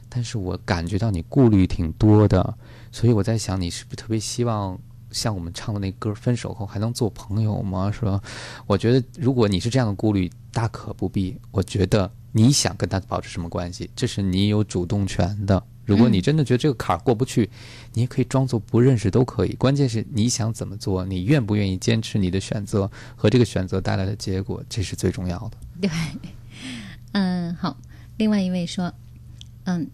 [0.09, 2.57] 但是我感觉到你顾虑挺多的，
[2.91, 4.77] 所以我在想，你是不是特别希望？
[5.11, 7.91] 像我们唱的那歌，分手后还能做朋友吗？
[7.91, 8.21] 是吧？
[8.65, 11.37] 我觉得，如果你是这样的顾虑，大可不必。
[11.51, 15.61] 我觉得你想跟他保持什么关系，这是你有主动权的。
[15.83, 17.49] 如果你真的觉得这个坎儿过不去，
[17.93, 19.53] 你也可以装作不认识都可以。
[19.55, 25.57] 关键是你想怎么做，你愿不愿意坚持你的选择和这个选择带来的结果，这是最重要的。
[25.81, 25.89] 对，
[27.11, 27.75] 嗯，好。
[28.17, 28.93] 另外一位说，
[29.63, 29.89] 嗯，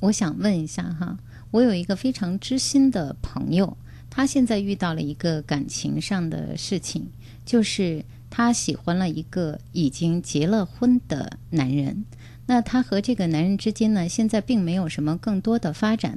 [0.00, 1.18] 我想问一下哈，
[1.50, 3.76] 我有一个非常知心的朋友。
[4.14, 7.08] 他现在遇到了一个感情上的事情，
[7.44, 12.04] 就是他喜欢了一个已经结了婚的男人。
[12.46, 16.16] 那他和这个男人之间呢，现在并没有什么更多的发展。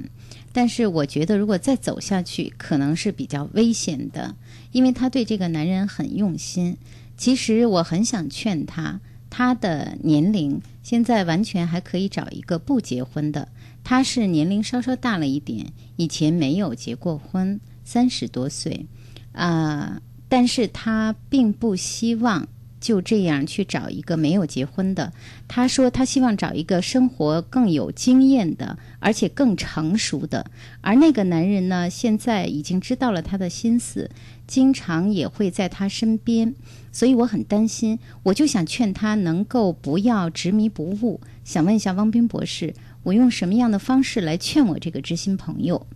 [0.52, 4.36] 但是我觉得，如果再走下去，可能是比较危险的，
[4.70, 6.76] 因为他对这个男人很用心。
[7.16, 9.00] 其实我很想劝他。
[9.30, 13.48] 他的年龄现在完全还可以找一个不结婚的。
[13.82, 18.84] 他是年龄稍稍大了一点，以前没有结过婚，三十多岁，
[19.32, 22.46] 啊、但是他并不希望
[22.78, 25.10] 就这样去找一个没有结婚的。
[25.48, 30.50] 他说他希望找一个生活更有经验的，而且更成熟的。
[30.82, 34.10] 而那个男人呢，现在已经知道了他的心思，
[34.46, 36.54] 经常也会在他身边，
[36.92, 37.98] 所以我很担心。
[38.22, 41.22] 我就想劝他能够不要执迷不悟。
[41.42, 42.74] 想问一下汪斌博士，
[43.04, 45.86] 我用什么样的方式来劝我这个知心朋友？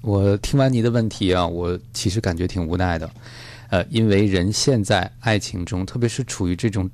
[0.00, 3.10] 我听完你的问题啊，我其实感觉挺无奈的，
[3.70, 6.88] 呃，因为人现在爱情中，特别是处于这种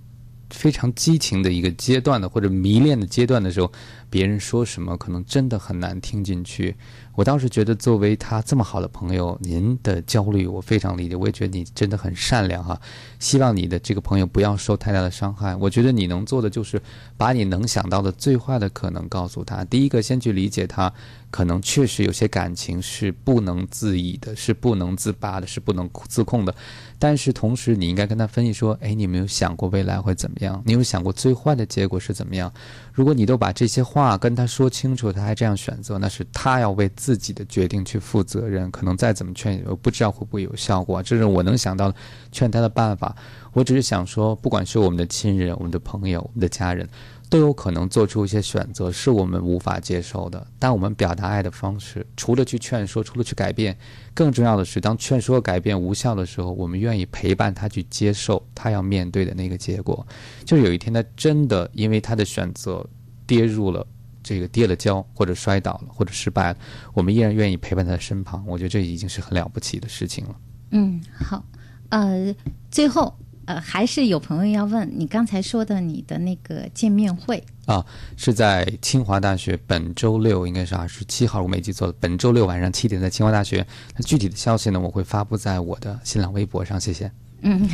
[0.51, 3.71] 非常激情的一个阶段的或者迷恋的阶段的时候，
[4.09, 6.75] 别人说什么可能真的很难听进去。
[7.17, 12.81] 我倒是觉得，作为他这么好的朋友，您的焦虑我非常理解，我也觉得你真的很善良哈。
[13.21, 15.55] 希望你的这个朋友不要受太大的伤害。
[15.55, 16.83] 我觉得你能做的就是
[17.17, 19.65] 把你能想到的最坏的可能告诉他。
[19.67, 20.93] 第一个，先去理解他，
[21.35, 26.55] 可能确实有些感情是不能自已的，是不能自拔的，是不能自控的。
[26.97, 30.63] 但是同时，你应该跟他分析说：，哎，你有没有想过未来会怎么样？
[30.65, 32.53] 你有想过最坏的结果是怎么样？
[32.93, 38.71] 如果你都把这些话跟他说清楚，他还这样选择，那是他要为自己的决定去负责任。
[38.71, 41.03] 可能再怎么劝，我不知道会不会有效果。
[41.03, 41.93] 这是我能想到
[42.31, 43.13] 劝他的办法。
[43.53, 46.89] 我只是想说，不管是我们的亲人、我们的朋友、我们的家人，
[47.35, 50.47] 都有可能做出一些选择是我们无法接受的。
[50.57, 53.77] 但我们表达爱的方式，除了去劝说，除了去改变，
[54.15, 60.07] 更重要的是，当劝说改变无效的时候，我们愿意陪伴他去接受他要面对的那个结果。
[60.45, 62.89] 就是有一天他真的因为他的选择
[63.27, 63.85] 跌入了
[64.23, 66.59] 这个跌了跤，或者摔倒了，或者失败了，
[66.93, 68.45] 我们依然愿意陪伴他的身旁。
[68.47, 70.37] 我觉得这已经是很了不起的事情了。
[70.71, 71.45] 嗯，好，
[71.89, 72.33] 呃，
[72.71, 73.13] 最后
[73.47, 77.85] 呃，还是有朋友要问你刚才说的你的那个见面会，啊，
[78.17, 81.95] 是在清华大学，本周六应该是二十七号，我没记错了。
[82.01, 83.67] 本周六晚上七点，在清华大学。
[83.97, 86.81] 那具体的消息呢，我会发布在我的新浪微博上。
[86.81, 87.11] 谢谢。
[87.43, 87.69] 嗯，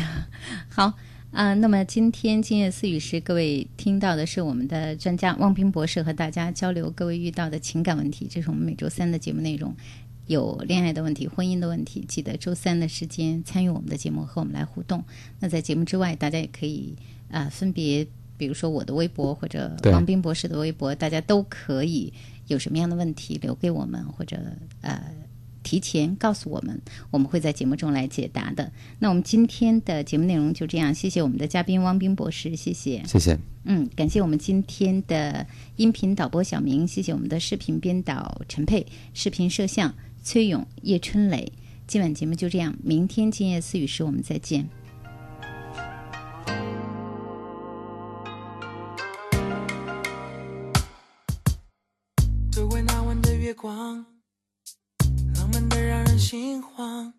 [0.68, 0.92] 好。
[1.32, 9.72] 啊、那么今天今夜思语时，各位听到的是我们的专家汪斌博士和大家交流各位遇到的情感问题，这是我们每周三的节目内容。
[10.30, 15.02] 有恋爱的问题、婚姻的问题，记得周三的时间参与我们的节目，和我们来互动。
[15.40, 16.94] 那在节目之外，大家也可以
[17.32, 18.06] 啊、分别，
[18.36, 22.12] 比如说我的微博或者对王斌博士的微博，大家都可以
[22.46, 24.38] 有什么样的问题留给我们，或者
[24.82, 25.02] 呃
[25.64, 28.70] 提前告诉我们，我们会在节目中来解答的。
[29.00, 33.02] 那我们今天的节目内容就这样，谢谢我们的嘉宾汪斌博士，谢谢。
[33.04, 33.36] 谢谢。
[33.64, 41.52] 嗯，感谢我们今天的音频导播小明，谢谢我们的视频编导陈佩，视频摄像崔勇、叶春磊。
[41.86, 44.68] 今晚节目就这样，明天今夜思语时我们再见。
[52.52, 54.04] 周围那晚的月光，
[55.34, 57.12] 浪漫的让人心慌。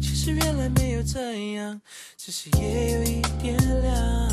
[0.00, 1.80] 其实原来没有这样，
[2.16, 4.27] 只是夜有一点凉。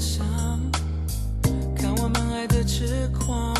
[0.00, 0.26] 上，
[1.76, 3.54] 看我们爱的痴狂。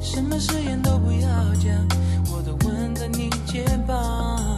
[0.00, 1.86] 什么誓言都不要讲，
[2.32, 4.51] 我的吻在你肩膀。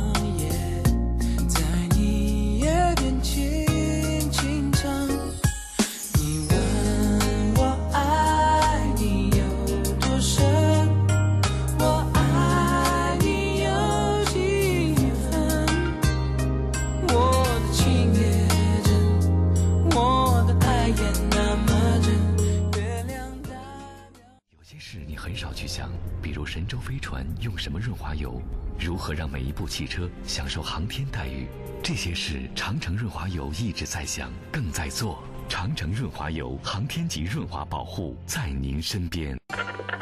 [24.75, 25.89] 些事你很少去想，
[26.21, 28.43] 比如神舟飞船用什么润滑油，
[28.77, 31.47] 如何让每一部汽车享受航天待遇，
[31.81, 35.23] 这些事长城润滑油一直在想，更在做。
[35.49, 39.39] 长城润滑油，航天级润滑保护，在您身边。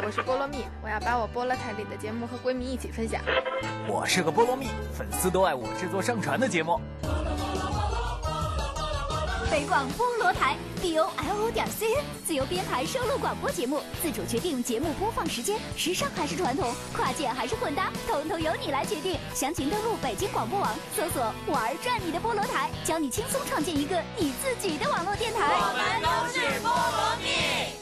[0.03, 3.21] 我是菠萝蜜，我要把我菠萝台里的节目和闺蜜一起分享。
[3.87, 6.81] 我是个菠萝蜜，粉丝都爱我制作上传的节目。
[9.53, 19.19] 北广菠萝台 b o l o 点 c n 自由编排收录广播节目，自主决定节目播放时间，时尚还是传统，跨界还是混搭，统统由你来决定。
[19.35, 21.23] 详情登录北京广播网，搜索
[21.53, 25.41] “玩转你的菠萝台”，教你轻松创建一个你自己的网络电台。
[25.43, 27.82] 我们都是菠萝蜜。